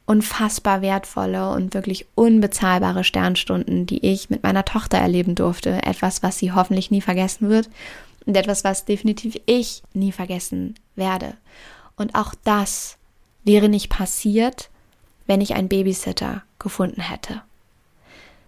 unfassbar 0.06 0.82
wertvolle 0.82 1.50
und 1.50 1.74
wirklich 1.74 2.06
unbezahlbare 2.14 3.04
Sternstunden, 3.04 3.86
die 3.86 4.04
ich 4.04 4.30
mit 4.30 4.42
meiner 4.42 4.64
Tochter 4.64 4.98
erleben 4.98 5.34
durfte. 5.34 5.82
Etwas, 5.84 6.22
was 6.22 6.38
sie 6.38 6.52
hoffentlich 6.52 6.90
nie 6.90 7.00
vergessen 7.00 7.48
wird 7.48 7.70
und 8.26 8.36
etwas, 8.36 8.64
was 8.64 8.84
definitiv 8.84 9.40
ich 9.46 9.82
nie 9.94 10.12
vergessen 10.12 10.74
werde. 10.96 11.34
Und 11.96 12.14
auch 12.14 12.34
das 12.44 12.96
wäre 13.44 13.68
nicht 13.68 13.88
passiert, 13.88 14.70
wenn 15.26 15.40
ich 15.40 15.54
einen 15.54 15.68
Babysitter 15.68 16.42
gefunden 16.58 17.00
hätte. 17.00 17.42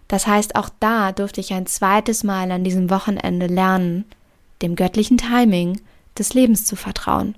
Das 0.07 0.27
heißt, 0.27 0.55
auch 0.55 0.69
da 0.79 1.11
durfte 1.11 1.41
ich 1.41 1.53
ein 1.53 1.65
zweites 1.65 2.23
Mal 2.23 2.51
an 2.51 2.63
diesem 2.63 2.89
Wochenende 2.89 3.47
lernen, 3.47 4.05
dem 4.61 4.75
göttlichen 4.75 5.17
Timing 5.17 5.81
des 6.17 6.33
Lebens 6.33 6.65
zu 6.65 6.75
vertrauen. 6.75 7.35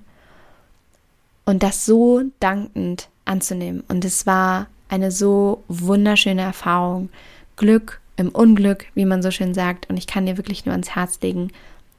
Und 1.44 1.62
das 1.62 1.86
so 1.86 2.22
dankend 2.40 3.08
anzunehmen. 3.24 3.82
Und 3.88 4.04
es 4.04 4.26
war 4.26 4.66
eine 4.88 5.10
so 5.10 5.64
wunderschöne 5.68 6.42
Erfahrung. 6.42 7.08
Glück 7.56 8.00
im 8.16 8.28
Unglück, 8.28 8.86
wie 8.94 9.04
man 9.04 9.22
so 9.22 9.30
schön 9.30 9.54
sagt. 9.54 9.88
Und 9.88 9.96
ich 9.96 10.06
kann 10.06 10.26
dir 10.26 10.36
wirklich 10.36 10.66
nur 10.66 10.72
ans 10.72 10.90
Herz 10.94 11.20
legen, 11.22 11.50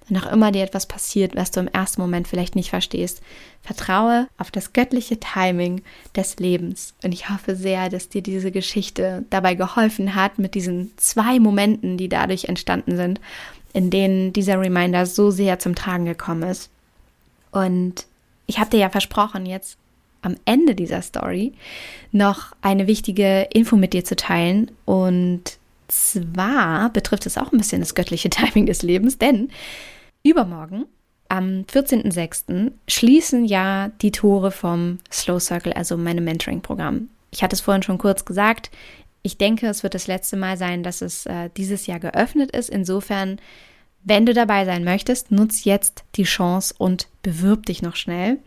wenn 0.10 0.18
auch 0.18 0.32
immer 0.32 0.52
dir 0.52 0.64
etwas 0.64 0.86
passiert, 0.86 1.36
was 1.36 1.52
du 1.52 1.60
im 1.60 1.68
ersten 1.68 2.02
Moment 2.02 2.28
vielleicht 2.28 2.56
nicht 2.56 2.70
verstehst, 2.70 3.22
vertraue 3.62 4.28
auf 4.38 4.52
das 4.52 4.74
göttliche 4.74 5.20
Timing 5.20 5.82
des 6.16 6.38
Lebens. 6.38 6.94
Und 7.04 7.14
ich 7.14 7.30
hoffe 7.30 7.56
sehr, 7.56 7.90
dass 7.90 8.10
dir 8.10 8.22
diese 8.22 8.52
Geschichte 8.52 9.26
dabei 9.30 9.56
geholfen 9.56 10.16
hat, 10.16 10.40
mit 10.40 10.56
diesen 10.56 10.92
zwei 10.98 11.40
Momenten, 11.40 11.98
die 11.98 12.10
dadurch 12.10 12.46
entstanden 12.46 12.96
sind, 12.96 13.22
in 13.74 13.90
denen 13.90 14.34
dieser 14.34 14.60
Reminder 14.60 15.06
so 15.06 15.32
sehr 15.32 15.60
zum 15.60 15.76
Tragen 15.76 16.06
gekommen 16.06 16.44
ist. 16.44 16.70
Und 17.52 18.06
ich 18.48 18.60
habe 18.60 18.72
dir 18.72 18.80
ja 18.80 18.90
versprochen, 18.90 19.46
jetzt 19.46 19.78
am 20.22 20.36
Ende 20.46 20.76
dieser 20.76 21.02
Story 21.02 21.54
noch 22.12 22.54
eine 22.62 22.88
wichtige 22.88 23.48
Info 23.54 23.76
mit 23.76 23.94
dir 23.94 24.04
zu 24.04 24.16
teilen. 24.16 24.72
Und 24.86 25.60
zwar 25.88 26.90
betrifft 26.92 27.26
es 27.26 27.38
auch 27.38 27.52
ein 27.52 27.58
bisschen 27.58 27.82
das 27.82 27.96
göttliche 27.96 28.30
Timing 28.30 28.66
des 28.66 28.82
Lebens, 28.82 29.18
denn 29.18 29.50
übermorgen, 30.24 30.86
am 31.30 31.66
14.06., 31.72 32.72
schließen 32.88 33.46
ja 33.46 33.92
die 34.02 34.12
Tore 34.12 34.52
vom 34.52 34.98
Slow 35.12 35.40
Circle, 35.40 35.74
also 35.74 35.96
meinem 35.96 36.24
Mentoring-Programm. 36.24 37.10
Ich 37.32 37.44
hatte 37.44 37.56
es 37.56 37.62
vorhin 37.62 37.84
schon 37.84 38.00
kurz 38.00 38.26
gesagt. 38.26 38.72
Ich 39.22 39.38
denke, 39.38 39.68
es 39.68 39.84
wird 39.84 39.94
das 39.94 40.08
letzte 40.08 40.38
Mal 40.38 40.58
sein, 40.58 40.82
dass 40.82 41.02
es 41.02 41.26
äh, 41.28 41.50
dieses 41.56 41.86
Jahr 41.86 42.00
geöffnet 42.00 42.52
ist. 42.52 42.70
Insofern, 42.70 43.40
wenn 44.04 44.26
du 44.26 44.34
dabei 44.34 44.66
sein 44.66 44.84
möchtest, 44.84 45.32
nutz 45.32 45.66
jetzt 45.66 46.04
die 46.16 46.24
Chance 46.24 46.74
und 46.78 47.08
bewirb 47.22 47.66
dich 47.68 47.82
noch 47.82 47.96
schnell. 47.96 48.38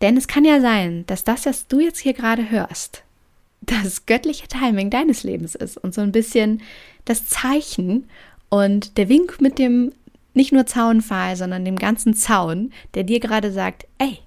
Denn 0.00 0.16
es 0.16 0.28
kann 0.28 0.44
ja 0.44 0.60
sein, 0.60 1.04
dass 1.06 1.24
das, 1.24 1.44
was 1.44 1.66
du 1.66 1.80
jetzt 1.80 1.98
hier 1.98 2.14
gerade 2.14 2.50
hörst, 2.50 3.02
das 3.62 4.06
göttliche 4.06 4.46
Timing 4.48 4.90
deines 4.90 5.22
Lebens 5.22 5.54
ist 5.54 5.76
und 5.76 5.94
so 5.94 6.00
ein 6.00 6.12
bisschen 6.12 6.62
das 7.04 7.26
Zeichen 7.26 8.08
und 8.48 8.96
der 8.96 9.08
Wink 9.08 9.40
mit 9.40 9.58
dem 9.58 9.92
nicht 10.36 10.52
nur 10.52 10.66
Zaunpfahl, 10.66 11.36
sondern 11.36 11.64
dem 11.64 11.76
ganzen 11.76 12.14
Zaun, 12.14 12.72
der 12.94 13.04
dir 13.04 13.20
gerade 13.20 13.50
sagt, 13.50 13.86
ey, 13.98 14.18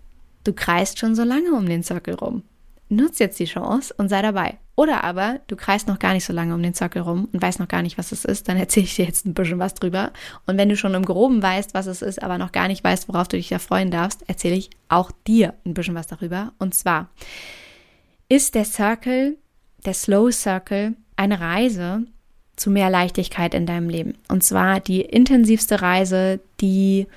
du 0.43 0.53
kreist 0.53 0.99
schon 0.99 1.15
so 1.15 1.23
lange 1.23 1.53
um 1.53 1.65
den 1.65 1.83
Zirkel 1.83 2.15
rum. 2.15 2.43
Nutz 2.89 3.19
jetzt 3.19 3.39
die 3.39 3.45
Chance 3.45 3.93
und 3.97 4.09
sei 4.09 4.21
dabei. 4.21 4.57
Oder 4.75 5.03
aber 5.03 5.41
du 5.47 5.55
kreist 5.55 5.87
noch 5.87 5.99
gar 5.99 6.13
nicht 6.13 6.25
so 6.25 6.33
lange 6.33 6.55
um 6.55 6.63
den 6.63 6.73
Zirkel 6.73 7.03
rum 7.03 7.27
und 7.31 7.41
weißt 7.41 7.59
noch 7.59 7.67
gar 7.67 7.83
nicht, 7.83 7.97
was 7.97 8.11
es 8.11 8.25
ist, 8.25 8.47
dann 8.47 8.57
erzähle 8.57 8.85
ich 8.85 8.95
dir 8.95 9.05
jetzt 9.05 9.25
ein 9.25 9.33
bisschen 9.33 9.59
was 9.59 9.75
drüber. 9.75 10.11
Und 10.47 10.57
wenn 10.57 10.69
du 10.69 10.75
schon 10.75 10.95
im 10.95 11.05
Groben 11.05 11.43
weißt, 11.43 11.73
was 11.73 11.85
es 11.85 12.01
ist, 12.01 12.23
aber 12.23 12.37
noch 12.37 12.51
gar 12.51 12.67
nicht 12.67 12.83
weißt, 12.83 13.07
worauf 13.07 13.27
du 13.27 13.37
dich 13.37 13.49
da 13.49 13.59
freuen 13.59 13.91
darfst, 13.91 14.27
erzähle 14.27 14.55
ich 14.55 14.69
auch 14.87 15.11
dir 15.27 15.53
ein 15.65 15.73
bisschen 15.73 15.95
was 15.95 16.07
darüber. 16.07 16.53
Und 16.57 16.73
zwar 16.73 17.09
ist 18.29 18.55
der 18.55 18.65
Circle, 18.65 19.37
der 19.85 19.93
Slow 19.93 20.31
Circle, 20.31 20.95
eine 21.15 21.39
Reise 21.39 22.05
zu 22.59 22.69
mehr 22.69 22.89
Leichtigkeit 22.89 23.53
in 23.53 23.65
deinem 23.65 23.89
Leben. 23.89 24.15
Und 24.27 24.43
zwar 24.43 24.79
die 24.79 25.01
intensivste 25.01 25.81
Reise, 25.81 26.39
die 26.59 27.07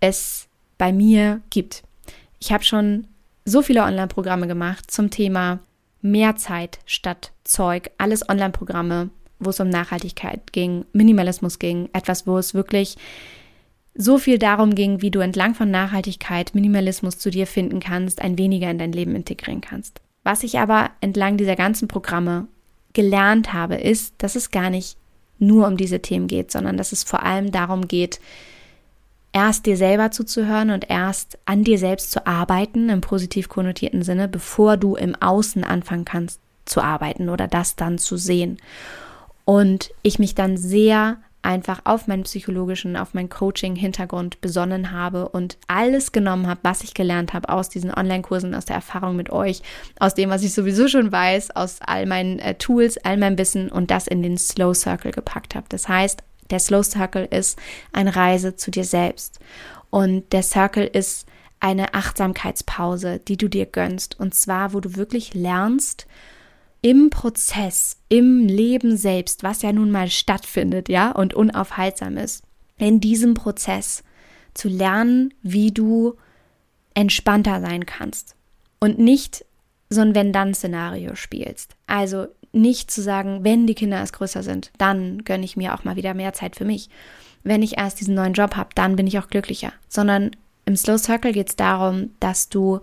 es 0.00 0.46
bei 0.78 0.92
mir 0.92 1.40
gibt. 1.50 1.82
Ich 2.38 2.52
habe 2.52 2.64
schon 2.64 3.06
so 3.44 3.62
viele 3.62 3.82
Online-Programme 3.82 4.46
gemacht 4.46 4.90
zum 4.90 5.10
Thema 5.10 5.58
mehr 6.02 6.36
Zeit 6.36 6.78
statt 6.86 7.32
Zeug, 7.44 7.90
alles 7.98 8.28
Online-Programme, 8.28 9.10
wo 9.38 9.50
es 9.50 9.60
um 9.60 9.68
Nachhaltigkeit 9.68 10.52
ging, 10.52 10.84
Minimalismus 10.92 11.58
ging, 11.58 11.88
etwas, 11.92 12.26
wo 12.26 12.38
es 12.38 12.54
wirklich 12.54 12.96
so 13.94 14.18
viel 14.18 14.38
darum 14.38 14.74
ging, 14.74 15.02
wie 15.02 15.10
du 15.10 15.20
entlang 15.20 15.54
von 15.54 15.70
Nachhaltigkeit, 15.70 16.54
Minimalismus 16.54 17.18
zu 17.18 17.30
dir 17.30 17.46
finden 17.46 17.80
kannst, 17.80 18.20
ein 18.20 18.38
weniger 18.38 18.70
in 18.70 18.78
dein 18.78 18.92
Leben 18.92 19.14
integrieren 19.14 19.60
kannst. 19.60 20.00
Was 20.24 20.42
ich 20.42 20.58
aber 20.58 20.90
entlang 21.00 21.36
dieser 21.36 21.56
ganzen 21.56 21.86
Programme 21.86 22.48
gelernt 22.94 23.52
habe, 23.52 23.74
ist, 23.74 24.14
dass 24.18 24.36
es 24.36 24.50
gar 24.50 24.70
nicht 24.70 24.96
nur 25.38 25.66
um 25.66 25.76
diese 25.76 26.00
Themen 26.00 26.26
geht, 26.26 26.50
sondern 26.50 26.76
dass 26.76 26.92
es 26.92 27.04
vor 27.04 27.22
allem 27.22 27.52
darum 27.52 27.88
geht, 27.88 28.20
erst 29.32 29.66
dir 29.66 29.76
selber 29.76 30.10
zuzuhören 30.10 30.70
und 30.70 30.88
erst 30.88 31.38
an 31.44 31.64
dir 31.64 31.78
selbst 31.78 32.12
zu 32.12 32.26
arbeiten 32.26 32.88
im 32.88 33.00
positiv 33.00 33.48
konnotierten 33.48 34.02
Sinne, 34.02 34.28
bevor 34.28 34.76
du 34.76 34.94
im 34.94 35.14
Außen 35.16 35.64
anfangen 35.64 36.04
kannst 36.04 36.40
zu 36.64 36.80
arbeiten 36.80 37.28
oder 37.28 37.48
das 37.48 37.76
dann 37.76 37.98
zu 37.98 38.16
sehen. 38.16 38.58
Und 39.44 39.90
ich 40.02 40.18
mich 40.18 40.34
dann 40.34 40.56
sehr 40.56 41.18
einfach 41.44 41.80
auf 41.84 42.06
meinen 42.06 42.22
psychologischen, 42.24 42.96
auf 42.96 43.14
meinen 43.14 43.28
Coaching-Hintergrund 43.28 44.40
besonnen 44.40 44.90
habe 44.90 45.28
und 45.28 45.58
alles 45.68 46.12
genommen 46.12 46.46
habe, 46.46 46.60
was 46.62 46.82
ich 46.82 46.94
gelernt 46.94 47.34
habe 47.34 47.48
aus 47.48 47.68
diesen 47.68 47.92
Online-Kursen, 47.92 48.54
aus 48.54 48.64
der 48.64 48.76
Erfahrung 48.76 49.16
mit 49.16 49.30
euch, 49.30 49.62
aus 49.98 50.14
dem, 50.14 50.30
was 50.30 50.42
ich 50.42 50.54
sowieso 50.54 50.88
schon 50.88 51.12
weiß, 51.12 51.50
aus 51.52 51.80
all 51.80 52.06
meinen 52.06 52.38
äh, 52.38 52.54
Tools, 52.54 52.96
all 52.98 53.16
meinem 53.16 53.38
Wissen 53.38 53.70
und 53.70 53.90
das 53.90 54.06
in 54.06 54.22
den 54.22 54.38
Slow 54.38 54.74
Circle 54.74 55.12
gepackt 55.12 55.54
habe. 55.54 55.66
Das 55.68 55.88
heißt, 55.88 56.22
der 56.50 56.58
Slow 56.58 56.82
Circle 56.82 57.26
ist 57.30 57.58
eine 57.92 58.16
Reise 58.16 58.56
zu 58.56 58.70
dir 58.70 58.84
selbst. 58.84 59.38
Und 59.90 60.32
der 60.32 60.42
Circle 60.42 60.86
ist 60.86 61.26
eine 61.60 61.94
Achtsamkeitspause, 61.94 63.20
die 63.20 63.36
du 63.36 63.48
dir 63.48 63.66
gönnst. 63.66 64.18
Und 64.18 64.34
zwar, 64.34 64.74
wo 64.74 64.80
du 64.80 64.96
wirklich 64.96 65.34
lernst, 65.34 66.06
im 66.84 67.08
Prozess, 67.08 67.96
im 68.10 68.46
Leben 68.46 68.98
selbst, 68.98 69.42
was 69.42 69.62
ja 69.62 69.72
nun 69.72 69.90
mal 69.90 70.10
stattfindet, 70.10 70.90
ja, 70.90 71.12
und 71.12 71.32
unaufhaltsam 71.32 72.18
ist, 72.18 72.44
in 72.76 73.00
diesem 73.00 73.32
Prozess 73.32 74.04
zu 74.52 74.68
lernen, 74.68 75.32
wie 75.42 75.72
du 75.72 76.16
entspannter 76.92 77.62
sein 77.62 77.86
kannst 77.86 78.36
und 78.80 78.98
nicht 78.98 79.46
so 79.88 80.02
ein 80.02 80.14
Wenn-Dann-Szenario 80.14 81.14
spielst. 81.14 81.74
Also 81.86 82.26
nicht 82.52 82.90
zu 82.90 83.00
sagen, 83.00 83.44
wenn 83.44 83.66
die 83.66 83.74
Kinder 83.74 83.96
erst 83.96 84.12
größer 84.12 84.42
sind, 84.42 84.70
dann 84.76 85.24
gönne 85.24 85.46
ich 85.46 85.56
mir 85.56 85.74
auch 85.74 85.84
mal 85.84 85.96
wieder 85.96 86.12
mehr 86.12 86.34
Zeit 86.34 86.54
für 86.54 86.66
mich. 86.66 86.90
Wenn 87.44 87.62
ich 87.62 87.78
erst 87.78 87.98
diesen 87.98 88.14
neuen 88.14 88.34
Job 88.34 88.56
habe, 88.56 88.70
dann 88.74 88.96
bin 88.96 89.06
ich 89.06 89.18
auch 89.18 89.28
glücklicher. 89.28 89.72
Sondern 89.88 90.32
im 90.66 90.76
Slow 90.76 90.98
Circle 90.98 91.32
geht 91.32 91.48
es 91.48 91.56
darum, 91.56 92.10
dass 92.20 92.50
du 92.50 92.80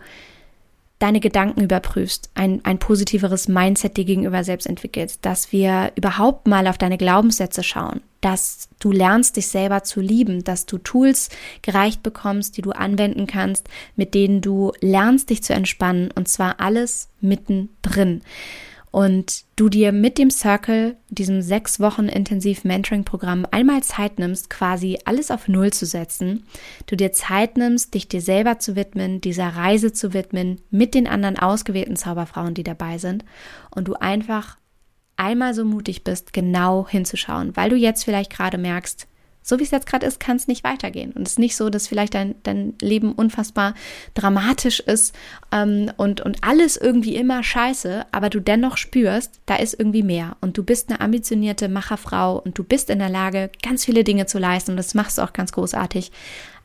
deine 1.01 1.19
Gedanken 1.19 1.61
überprüfst, 1.61 2.29
ein, 2.35 2.61
ein 2.63 2.77
positiveres 2.77 3.47
Mindset 3.47 3.97
dir 3.97 4.05
gegenüber 4.05 4.43
selbst 4.43 4.67
entwickelst, 4.67 5.25
dass 5.25 5.51
wir 5.51 5.91
überhaupt 5.95 6.47
mal 6.47 6.67
auf 6.67 6.77
deine 6.77 6.97
Glaubenssätze 6.97 7.63
schauen, 7.63 8.01
dass 8.21 8.69
du 8.79 8.91
lernst, 8.91 9.35
dich 9.35 9.47
selber 9.47 9.83
zu 9.83 9.99
lieben, 9.99 10.43
dass 10.43 10.67
du 10.67 10.77
Tools 10.77 11.29
gereicht 11.63 12.03
bekommst, 12.03 12.55
die 12.57 12.61
du 12.61 12.71
anwenden 12.71 13.25
kannst, 13.25 13.67
mit 13.95 14.13
denen 14.13 14.41
du 14.41 14.73
lernst, 14.79 15.31
dich 15.31 15.43
zu 15.43 15.53
entspannen 15.53 16.11
und 16.11 16.27
zwar 16.27 16.59
alles 16.59 17.09
mittendrin 17.19 18.21
und 18.91 19.45
du 19.55 19.69
dir 19.69 19.93
mit 19.93 20.17
dem 20.17 20.29
Circle, 20.29 20.97
diesem 21.09 21.41
sechs 21.41 21.79
Wochen 21.79 22.07
intensiv 22.07 22.65
Mentoring-Programm, 22.65 23.47
einmal 23.49 23.81
Zeit 23.83 24.19
nimmst, 24.19 24.49
quasi 24.49 24.99
alles 25.05 25.31
auf 25.31 25.47
Null 25.47 25.71
zu 25.71 25.85
setzen, 25.85 26.45
du 26.87 26.97
dir 26.97 27.13
Zeit 27.13 27.57
nimmst, 27.57 27.93
dich 27.93 28.09
dir 28.09 28.21
selber 28.21 28.59
zu 28.59 28.75
widmen, 28.75 29.21
dieser 29.21 29.47
Reise 29.47 29.93
zu 29.93 30.13
widmen, 30.13 30.59
mit 30.69 30.93
den 30.93 31.07
anderen 31.07 31.39
ausgewählten 31.39 31.95
Zauberfrauen, 31.95 32.53
die 32.53 32.63
dabei 32.63 32.97
sind, 32.97 33.23
und 33.73 33.87
du 33.87 33.93
einfach 33.93 34.57
einmal 35.15 35.53
so 35.53 35.63
mutig 35.63 36.03
bist, 36.03 36.33
genau 36.33 36.87
hinzuschauen, 36.87 37.55
weil 37.55 37.69
du 37.69 37.77
jetzt 37.77 38.03
vielleicht 38.03 38.31
gerade 38.31 38.57
merkst, 38.57 39.07
So 39.43 39.59
wie 39.59 39.63
es 39.63 39.71
jetzt 39.71 39.87
gerade 39.87 40.05
ist, 40.05 40.19
kann 40.19 40.37
es 40.37 40.47
nicht 40.47 40.63
weitergehen. 40.63 41.11
Und 41.13 41.23
es 41.23 41.33
ist 41.33 41.39
nicht 41.39 41.55
so, 41.55 41.69
dass 41.69 41.87
vielleicht 41.87 42.13
dein, 42.13 42.35
dein 42.43 42.75
Leben 42.79 43.11
unfassbar 43.13 43.73
dramatisch 44.13 44.79
ist 44.79 45.15
ähm, 45.51 45.91
und, 45.97 46.21
und 46.21 46.43
alles 46.43 46.77
irgendwie 46.77 47.15
immer 47.15 47.43
scheiße, 47.43 48.05
aber 48.11 48.29
du 48.29 48.39
dennoch 48.39 48.77
spürst, 48.77 49.39
da 49.45 49.55
ist 49.55 49.77
irgendwie 49.77 50.03
mehr. 50.03 50.37
Und 50.41 50.57
du 50.57 50.63
bist 50.63 50.89
eine 50.89 51.01
ambitionierte 51.01 51.69
Macherfrau 51.69 52.37
und 52.37 52.57
du 52.57 52.63
bist 52.63 52.89
in 52.89 52.99
der 52.99 53.09
Lage, 53.09 53.49
ganz 53.63 53.85
viele 53.85 54.03
Dinge 54.03 54.27
zu 54.27 54.37
leisten. 54.37 54.71
Und 54.71 54.77
das 54.77 54.93
machst 54.93 55.17
du 55.17 55.23
auch 55.23 55.33
ganz 55.33 55.51
großartig. 55.51 56.11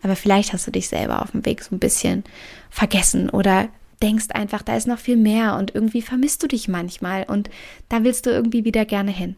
Aber 0.03 0.15
vielleicht 0.15 0.53
hast 0.53 0.67
du 0.67 0.71
dich 0.71 0.89
selber 0.89 1.23
auf 1.23 1.31
dem 1.31 1.47
Weg 1.47 1.63
so 1.63 1.75
ein 1.75 1.79
bisschen 1.79 2.25
vergessen 2.71 3.31
oder 3.31 3.69
denkst 4.03 4.27
einfach, 4.31 4.63
da 4.63 4.77
ist 4.77 4.87
noch 4.87 4.99
viel 4.99 5.17
mehr 5.17 5.57
und 5.57 5.75
irgendwie 5.75 6.03
vermisst 6.03 6.43
du 6.43 6.49
dich 6.49 6.69
manchmal 6.69 7.25
und 7.25 7.49
da 7.89 8.05
willst 8.05 8.27
du 8.27 8.31
irgendwie 8.31 8.65
wieder 8.65 8.85
gerne 8.85 9.11
hin. 9.11 9.37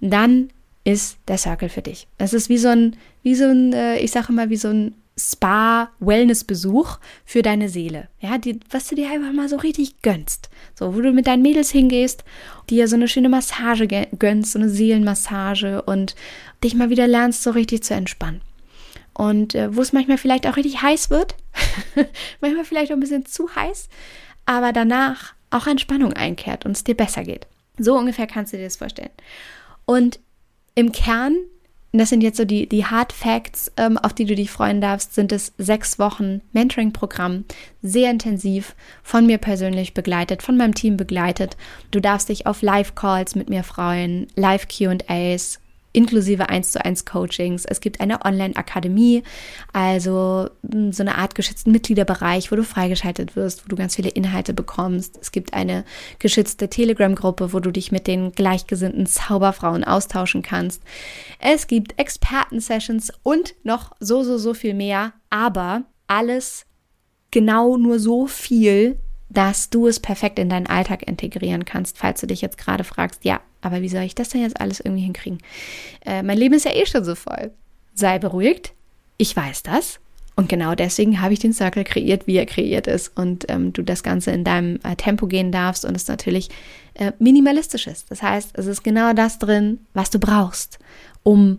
Dann 0.00 0.50
ist 0.84 1.18
der 1.28 1.38
Circle 1.38 1.68
für 1.68 1.82
dich. 1.82 2.06
Das 2.18 2.32
ist 2.32 2.48
wie 2.48 2.58
so 2.58 2.68
ein, 2.68 2.96
wie 3.22 3.34
so 3.34 3.44
ein, 3.44 3.72
äh, 3.72 3.98
ich 3.98 4.10
sage 4.10 4.32
mal, 4.32 4.50
wie 4.50 4.56
so 4.56 4.68
ein 4.68 4.94
Spa-Wellness-Besuch 5.16 6.98
für 7.24 7.42
deine 7.42 7.68
Seele. 7.68 8.08
Ja, 8.20 8.36
die, 8.36 8.58
was 8.70 8.88
du 8.88 8.96
dir 8.96 9.10
einfach 9.10 9.32
mal 9.32 9.48
so 9.48 9.56
richtig 9.56 10.02
gönnst. 10.02 10.50
So, 10.74 10.94
wo 10.94 11.00
du 11.00 11.12
mit 11.12 11.26
deinen 11.26 11.42
Mädels 11.42 11.70
hingehst, 11.70 12.24
dir 12.68 12.88
so 12.88 12.96
eine 12.96 13.08
schöne 13.08 13.28
Massage 13.28 13.86
gönnst, 14.18 14.52
so 14.52 14.58
eine 14.58 14.68
Seelenmassage 14.68 15.82
und 15.82 16.16
dich 16.62 16.74
mal 16.74 16.90
wieder 16.90 17.06
lernst, 17.06 17.42
so 17.42 17.50
richtig 17.50 17.84
zu 17.84 17.94
entspannen. 17.94 18.40
Und 19.12 19.54
äh, 19.54 19.74
wo 19.74 19.80
es 19.80 19.92
manchmal 19.92 20.18
vielleicht 20.18 20.46
auch 20.46 20.56
richtig 20.56 20.82
heiß 20.82 21.10
wird, 21.10 21.36
manchmal 22.40 22.64
vielleicht 22.64 22.90
auch 22.90 22.96
ein 22.96 23.00
bisschen 23.00 23.24
zu 23.24 23.54
heiß, 23.54 23.88
aber 24.46 24.72
danach 24.72 25.34
auch 25.50 25.68
Entspannung 25.68 26.12
einkehrt 26.12 26.66
und 26.66 26.72
es 26.72 26.82
dir 26.82 26.96
besser 26.96 27.22
geht. 27.22 27.46
So 27.78 27.96
ungefähr 27.96 28.26
kannst 28.26 28.52
du 28.52 28.56
dir 28.56 28.64
das 28.64 28.76
vorstellen. 28.76 29.10
Und 29.84 30.18
im 30.74 30.92
Kern, 30.92 31.36
das 31.92 32.08
sind 32.08 32.22
jetzt 32.22 32.36
so 32.36 32.44
die, 32.44 32.68
die 32.68 32.84
Hard 32.84 33.12
Facts, 33.12 33.70
ähm, 33.76 33.98
auf 33.98 34.12
die 34.12 34.24
du 34.24 34.34
dich 34.34 34.50
freuen 34.50 34.80
darfst, 34.80 35.14
sind 35.14 35.30
es 35.30 35.52
sechs 35.58 35.98
Wochen 36.00 36.40
Mentoring-Programm, 36.52 37.44
sehr 37.82 38.10
intensiv, 38.10 38.74
von 39.02 39.26
mir 39.26 39.38
persönlich 39.38 39.94
begleitet, 39.94 40.42
von 40.42 40.56
meinem 40.56 40.74
Team 40.74 40.96
begleitet. 40.96 41.56
Du 41.92 42.00
darfst 42.00 42.28
dich 42.28 42.46
auf 42.46 42.62
Live-Calls 42.62 43.36
mit 43.36 43.48
mir 43.48 43.62
freuen, 43.62 44.26
Live-QAs, 44.34 45.60
inklusive 45.94 46.50
1 46.50 46.72
zu 46.72 46.84
1 46.84 47.06
Coachings. 47.06 47.64
Es 47.64 47.80
gibt 47.80 48.00
eine 48.00 48.24
Online-Akademie, 48.24 49.22
also 49.72 50.50
hm, 50.70 50.92
so 50.92 51.02
eine 51.02 51.16
Art 51.16 51.34
geschützten 51.34 51.72
Mitgliederbereich, 51.72 52.52
wo 52.52 52.56
du 52.56 52.64
freigeschaltet 52.64 53.36
wirst, 53.36 53.64
wo 53.64 53.68
du 53.68 53.76
ganz 53.76 53.94
viele 53.96 54.10
Inhalte 54.10 54.52
bekommst. 54.52 55.18
Es 55.20 55.32
gibt 55.32 55.54
eine 55.54 55.84
geschützte 56.18 56.68
Telegram-Gruppe, 56.68 57.52
wo 57.52 57.60
du 57.60 57.70
dich 57.70 57.92
mit 57.92 58.06
den 58.06 58.32
gleichgesinnten 58.32 59.06
Zauberfrauen 59.06 59.84
austauschen 59.84 60.42
kannst. 60.42 60.82
Es 61.38 61.66
gibt 61.66 61.98
Experten-Sessions 61.98 63.12
und 63.22 63.54
noch 63.62 63.92
so, 64.00 64.22
so, 64.22 64.36
so 64.36 64.52
viel 64.52 64.74
mehr, 64.74 65.14
aber 65.30 65.84
alles 66.06 66.66
genau 67.30 67.76
nur 67.76 67.98
so 67.98 68.26
viel, 68.26 68.98
dass 69.34 69.70
du 69.70 69.86
es 69.86 70.00
perfekt 70.00 70.38
in 70.38 70.48
deinen 70.48 70.66
Alltag 70.66 71.06
integrieren 71.06 71.64
kannst, 71.64 71.98
falls 71.98 72.20
du 72.20 72.26
dich 72.26 72.40
jetzt 72.40 72.58
gerade 72.58 72.84
fragst, 72.84 73.24
ja, 73.24 73.40
aber 73.60 73.82
wie 73.82 73.88
soll 73.88 74.02
ich 74.02 74.14
das 74.14 74.28
denn 74.28 74.42
jetzt 74.42 74.60
alles 74.60 74.80
irgendwie 74.80 75.02
hinkriegen? 75.02 75.38
Äh, 76.04 76.22
mein 76.22 76.38
Leben 76.38 76.54
ist 76.54 76.64
ja 76.64 76.74
eh 76.74 76.86
schon 76.86 77.04
so 77.04 77.14
voll. 77.14 77.50
Sei 77.94 78.18
beruhigt, 78.18 78.72
ich 79.18 79.34
weiß 79.34 79.62
das. 79.62 80.00
Und 80.36 80.48
genau 80.48 80.74
deswegen 80.74 81.20
habe 81.20 81.32
ich 81.32 81.38
den 81.38 81.52
Circle 81.52 81.84
kreiert, 81.84 82.26
wie 82.26 82.36
er 82.36 82.46
kreiert 82.46 82.86
ist. 82.86 83.16
Und 83.16 83.44
ähm, 83.48 83.72
du 83.72 83.82
das 83.82 84.02
Ganze 84.02 84.32
in 84.32 84.44
deinem 84.44 84.80
äh, 84.82 84.96
Tempo 84.96 85.26
gehen 85.26 85.52
darfst 85.52 85.84
und 85.84 85.94
es 85.94 86.08
natürlich 86.08 86.48
äh, 86.94 87.12
minimalistisch 87.18 87.86
ist. 87.86 88.10
Das 88.10 88.22
heißt, 88.22 88.50
es 88.54 88.66
ist 88.66 88.82
genau 88.82 89.12
das 89.12 89.38
drin, 89.38 89.78
was 89.94 90.10
du 90.10 90.18
brauchst, 90.18 90.78
um 91.22 91.58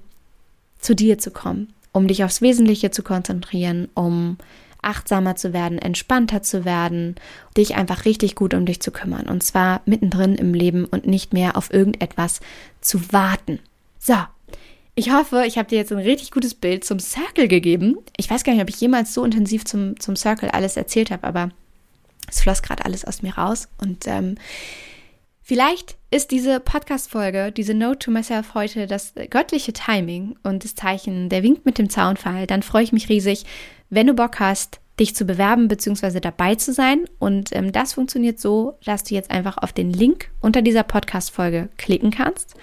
zu 0.79 0.93
dir 0.93 1.17
zu 1.17 1.31
kommen, 1.31 1.73
um 1.93 2.07
dich 2.07 2.23
aufs 2.23 2.41
Wesentliche 2.41 2.91
zu 2.91 3.01
konzentrieren, 3.01 3.87
um 3.93 4.37
achtsamer 4.85 5.35
zu 5.35 5.53
werden, 5.53 5.79
entspannter 5.79 6.41
zu 6.41 6.65
werden, 6.65 7.15
dich 7.57 7.75
einfach 7.75 8.05
richtig 8.05 8.35
gut 8.35 8.53
um 8.53 8.65
dich 8.65 8.79
zu 8.81 8.91
kümmern. 8.91 9.27
Und 9.27 9.43
zwar 9.43 9.81
mittendrin 9.85 10.35
im 10.35 10.53
Leben 10.53 10.85
und 10.85 11.07
nicht 11.07 11.33
mehr 11.33 11.57
auf 11.57 11.73
irgendetwas 11.73 12.41
zu 12.81 13.11
warten. 13.11 13.59
So. 13.99 14.15
Ich 14.97 15.11
hoffe, 15.11 15.43
ich 15.45 15.57
habe 15.57 15.67
dir 15.67 15.77
jetzt 15.77 15.91
ein 15.91 15.97
richtig 15.97 16.31
gutes 16.31 16.53
Bild 16.53 16.85
zum 16.85 16.99
Circle 16.99 17.49
gegeben. 17.49 17.97
Ich 18.15 18.29
weiß 18.29 18.45
gar 18.45 18.53
nicht, 18.53 18.61
ob 18.61 18.69
ich 18.69 18.79
jemals 18.79 19.13
so 19.13 19.25
intensiv 19.25 19.65
zum, 19.65 19.99
zum 19.99 20.15
Circle 20.15 20.49
alles 20.51 20.77
erzählt 20.77 21.11
habe, 21.11 21.25
aber 21.25 21.49
es 22.29 22.41
floss 22.41 22.61
gerade 22.61 22.85
alles 22.85 23.03
aus 23.03 23.21
mir 23.21 23.35
raus. 23.35 23.67
Und 23.81 24.07
ähm, 24.07 24.35
Vielleicht 25.47 25.95
ist 26.09 26.31
diese 26.31 26.59
Podcast-Folge, 26.59 27.51
diese 27.51 27.75
Note 27.75 27.99
to 27.99 28.09
Myself 28.09 28.55
heute 28.55 28.87
das 28.87 29.13
göttliche 29.29 29.73
Timing 29.73 30.35
und 30.41 30.63
das 30.63 30.73
Zeichen, 30.73 31.29
der 31.29 31.43
winkt 31.43 31.67
mit 31.67 31.77
dem 31.77 31.87
Zaunfall. 31.87 32.47
Dann 32.47 32.63
freue 32.63 32.81
ich 32.81 32.91
mich 32.91 33.09
riesig, 33.09 33.45
wenn 33.91 34.07
du 34.07 34.15
Bock 34.15 34.39
hast, 34.39 34.79
dich 34.99 35.15
zu 35.15 35.23
bewerben 35.23 35.67
bzw. 35.67 36.19
dabei 36.19 36.55
zu 36.55 36.73
sein. 36.73 37.05
Und 37.19 37.55
ähm, 37.55 37.71
das 37.71 37.93
funktioniert 37.93 38.39
so, 38.39 38.79
dass 38.85 39.03
du 39.03 39.13
jetzt 39.13 39.29
einfach 39.29 39.59
auf 39.59 39.71
den 39.71 39.93
Link 39.93 40.31
unter 40.41 40.63
dieser 40.63 40.81
Podcast-Folge 40.81 41.69
klicken 41.77 42.09
kannst. 42.09 42.55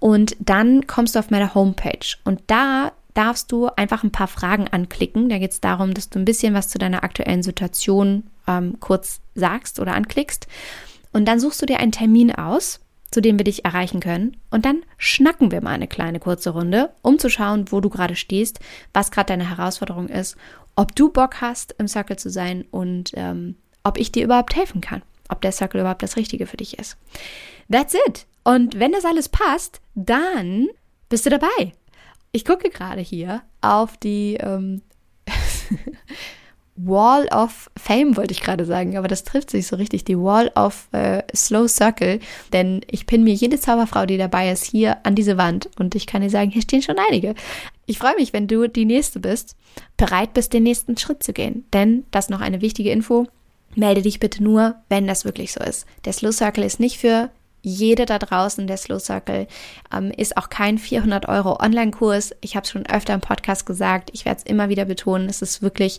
Und 0.00 0.34
dann 0.40 0.88
kommst 0.88 1.14
du 1.14 1.20
auf 1.20 1.30
meine 1.30 1.54
Homepage. 1.54 2.16
Und 2.24 2.42
da 2.48 2.90
darfst 3.14 3.52
du 3.52 3.68
einfach 3.68 4.02
ein 4.02 4.10
paar 4.10 4.26
Fragen 4.26 4.66
anklicken. 4.66 5.28
Da 5.28 5.38
geht 5.38 5.52
es 5.52 5.60
darum, 5.60 5.94
dass 5.94 6.10
du 6.10 6.18
ein 6.18 6.24
bisschen 6.24 6.54
was 6.54 6.70
zu 6.70 6.78
deiner 6.78 7.04
aktuellen 7.04 7.44
Situation 7.44 8.24
ähm, 8.48 8.78
kurz 8.80 9.20
sagst 9.36 9.78
oder 9.78 9.94
anklickst. 9.94 10.48
Und 11.12 11.26
dann 11.26 11.40
suchst 11.40 11.60
du 11.62 11.66
dir 11.66 11.80
einen 11.80 11.92
Termin 11.92 12.34
aus, 12.34 12.80
zu 13.10 13.20
dem 13.20 13.38
wir 13.38 13.44
dich 13.44 13.64
erreichen 13.64 14.00
können. 14.00 14.36
Und 14.50 14.64
dann 14.64 14.82
schnacken 14.98 15.50
wir 15.50 15.62
mal 15.62 15.70
eine 15.70 15.88
kleine 15.88 16.20
kurze 16.20 16.50
Runde, 16.50 16.90
um 17.02 17.18
zu 17.18 17.30
schauen, 17.30 17.70
wo 17.70 17.80
du 17.80 17.88
gerade 17.88 18.16
stehst, 18.16 18.60
was 18.92 19.10
gerade 19.10 19.28
deine 19.28 19.48
Herausforderung 19.48 20.08
ist 20.08 20.36
ob 20.76 20.94
du 20.94 21.10
Bock 21.10 21.40
hast, 21.40 21.74
im 21.78 21.88
Circle 21.88 22.16
zu 22.16 22.30
sein 22.30 22.64
und 22.70 23.10
ähm, 23.14 23.56
ob 23.82 23.98
ich 23.98 24.12
dir 24.12 24.24
überhaupt 24.24 24.54
helfen 24.54 24.80
kann, 24.80 25.02
ob 25.28 25.40
der 25.40 25.52
Circle 25.52 25.80
überhaupt 25.80 26.02
das 26.02 26.16
Richtige 26.16 26.46
für 26.46 26.58
dich 26.58 26.78
ist. 26.78 26.96
That's 27.70 27.94
it. 28.06 28.26
Und 28.44 28.78
wenn 28.78 28.92
das 28.92 29.04
alles 29.04 29.28
passt, 29.28 29.80
dann 29.94 30.68
bist 31.08 31.26
du 31.26 31.30
dabei. 31.30 31.72
Ich 32.30 32.44
gucke 32.44 32.68
gerade 32.68 33.00
hier 33.00 33.42
auf 33.62 33.96
die 33.96 34.34
ähm, 34.34 34.82
Wall 36.76 37.26
of 37.28 37.70
Fame, 37.76 38.16
wollte 38.16 38.32
ich 38.32 38.40
gerade 38.40 38.64
sagen, 38.64 38.96
aber 38.96 39.08
das 39.08 39.24
trifft 39.24 39.50
sich 39.50 39.66
so 39.66 39.76
richtig, 39.76 40.04
die 40.04 40.18
Wall 40.18 40.50
of 40.54 40.88
äh, 40.92 41.22
Slow 41.34 41.68
Circle, 41.68 42.20
denn 42.52 42.82
ich 42.90 43.06
pinne 43.06 43.24
mir 43.24 43.34
jede 43.34 43.58
Zauberfrau, 43.58 44.06
die 44.06 44.18
dabei 44.18 44.50
ist, 44.50 44.64
hier 44.64 44.98
an 45.04 45.14
diese 45.14 45.38
Wand 45.38 45.70
und 45.78 45.94
ich 45.94 46.06
kann 46.06 46.22
dir 46.22 46.30
sagen, 46.30 46.50
hier 46.50 46.62
stehen 46.62 46.82
schon 46.82 46.96
einige. 47.08 47.34
Ich 47.86 47.98
freue 47.98 48.16
mich, 48.16 48.32
wenn 48.32 48.46
du 48.46 48.68
die 48.68 48.84
Nächste 48.84 49.20
bist, 49.20 49.56
bereit 49.96 50.34
bist, 50.34 50.52
den 50.52 50.64
nächsten 50.64 50.96
Schritt 50.96 51.22
zu 51.22 51.32
gehen, 51.32 51.64
denn 51.72 52.04
das 52.10 52.28
noch 52.28 52.40
eine 52.40 52.60
wichtige 52.60 52.90
Info, 52.90 53.26
melde 53.74 54.02
dich 54.02 54.20
bitte 54.20 54.42
nur, 54.42 54.76
wenn 54.88 55.06
das 55.06 55.24
wirklich 55.24 55.52
so 55.52 55.60
ist. 55.60 55.86
Der 56.04 56.12
Slow 56.12 56.32
Circle 56.32 56.64
ist 56.64 56.80
nicht 56.80 56.98
für 56.98 57.30
jede 57.66 58.06
da 58.06 58.20
draußen, 58.20 58.68
der 58.68 58.76
Slow 58.76 59.00
Circle, 59.00 59.48
ähm, 59.92 60.12
ist 60.16 60.36
auch 60.36 60.48
kein 60.48 60.78
400 60.78 61.28
Euro 61.28 61.60
Online-Kurs. 61.60 62.32
Ich 62.40 62.54
habe 62.54 62.64
es 62.64 62.70
schon 62.70 62.86
öfter 62.86 63.12
im 63.12 63.20
Podcast 63.20 63.66
gesagt. 63.66 64.10
Ich 64.12 64.24
werde 64.24 64.38
es 64.38 64.50
immer 64.50 64.68
wieder 64.68 64.84
betonen. 64.84 65.28
Es 65.28 65.42
ist 65.42 65.62
wirklich 65.62 65.98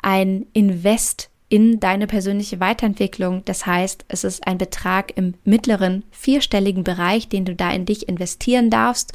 ein 0.00 0.46
Invest 0.52 1.28
in 1.48 1.80
deine 1.80 2.06
persönliche 2.06 2.60
Weiterentwicklung. 2.60 3.42
Das 3.46 3.66
heißt, 3.66 4.04
es 4.06 4.22
ist 4.22 4.46
ein 4.46 4.58
Betrag 4.58 5.16
im 5.16 5.34
mittleren 5.44 6.04
vierstelligen 6.12 6.84
Bereich, 6.84 7.28
den 7.28 7.44
du 7.44 7.56
da 7.56 7.72
in 7.72 7.84
dich 7.84 8.08
investieren 8.08 8.70
darfst, 8.70 9.12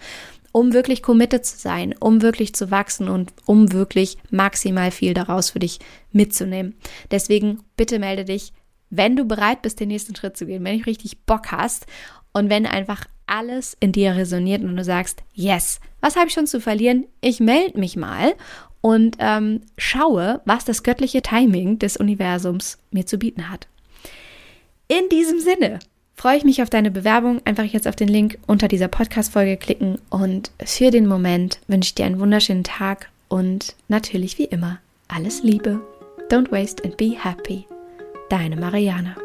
um 0.52 0.74
wirklich 0.74 1.04
committed 1.04 1.46
zu 1.46 1.58
sein, 1.58 1.96
um 1.98 2.22
wirklich 2.22 2.54
zu 2.54 2.70
wachsen 2.70 3.08
und 3.08 3.32
um 3.46 3.72
wirklich 3.72 4.18
maximal 4.30 4.92
viel 4.92 5.14
daraus 5.14 5.52
für 5.52 5.60
dich 5.60 5.80
mitzunehmen. 6.12 6.76
Deswegen 7.12 7.60
bitte 7.78 7.98
melde 7.98 8.26
dich 8.26 8.52
wenn 8.96 9.16
du 9.16 9.26
bereit 9.26 9.62
bist, 9.62 9.80
den 9.80 9.88
nächsten 9.88 10.16
Schritt 10.16 10.38
zu 10.38 10.46
gehen, 10.46 10.64
wenn 10.64 10.80
du 10.80 10.86
richtig 10.86 11.26
Bock 11.26 11.52
hast 11.52 11.86
und 12.32 12.50
wenn 12.50 12.66
einfach 12.66 13.06
alles 13.26 13.76
in 13.80 13.92
dir 13.92 14.16
resoniert 14.16 14.64
und 14.64 14.76
du 14.76 14.84
sagst, 14.84 15.24
yes, 15.34 15.80
was 16.02 16.16
habe 16.16 16.28
ich 16.28 16.34
schon 16.34 16.48
zu 16.48 16.60
verlieren? 16.60 17.06
Ich 17.22 17.40
melde 17.40 17.80
mich 17.80 17.96
mal 17.96 18.36
und 18.82 19.18
ähm, 19.20 19.62
schaue, 19.78 20.42
was 20.46 20.66
das 20.66 20.84
göttliche 20.84 21.22
Timing 21.22 21.80
des 21.80 21.98
Universums 21.98 22.78
mir 22.92 23.06
zu 23.06 23.18
bieten 23.18 23.50
hat. 23.50 23.68
In 24.88 25.10
diesem 25.10 25.40
Sinne 25.40 25.80
freue 26.16 26.38
ich 26.38 26.44
mich 26.44 26.62
auf 26.62 26.70
deine 26.70 26.92
Bewerbung. 26.92 27.42
Einfach 27.46 27.64
jetzt 27.64 27.88
auf 27.88 27.96
den 27.96 28.10
Link 28.10 28.38
unter 28.46 28.68
dieser 28.68 28.90
Podcast-Folge 28.90 29.58
klicken 29.58 30.00
und 30.10 30.52
für 30.64 30.92
den 30.92 31.08
Moment 31.08 31.60
wünsche 31.68 31.88
ich 31.88 31.96
dir 31.96 32.06
einen 32.06 32.20
wunderschönen 32.20 32.64
Tag 32.64 33.10
und 33.30 33.76
natürlich 33.88 34.38
wie 34.38 34.46
immer 34.46 34.80
alles 35.08 35.42
Liebe. 35.42 35.82
Don't 36.30 36.52
waste 36.52 36.84
and 36.84 36.98
be 36.98 37.16
happy. 37.18 37.66
Deine 38.34 38.56
Mariana. 38.56 39.16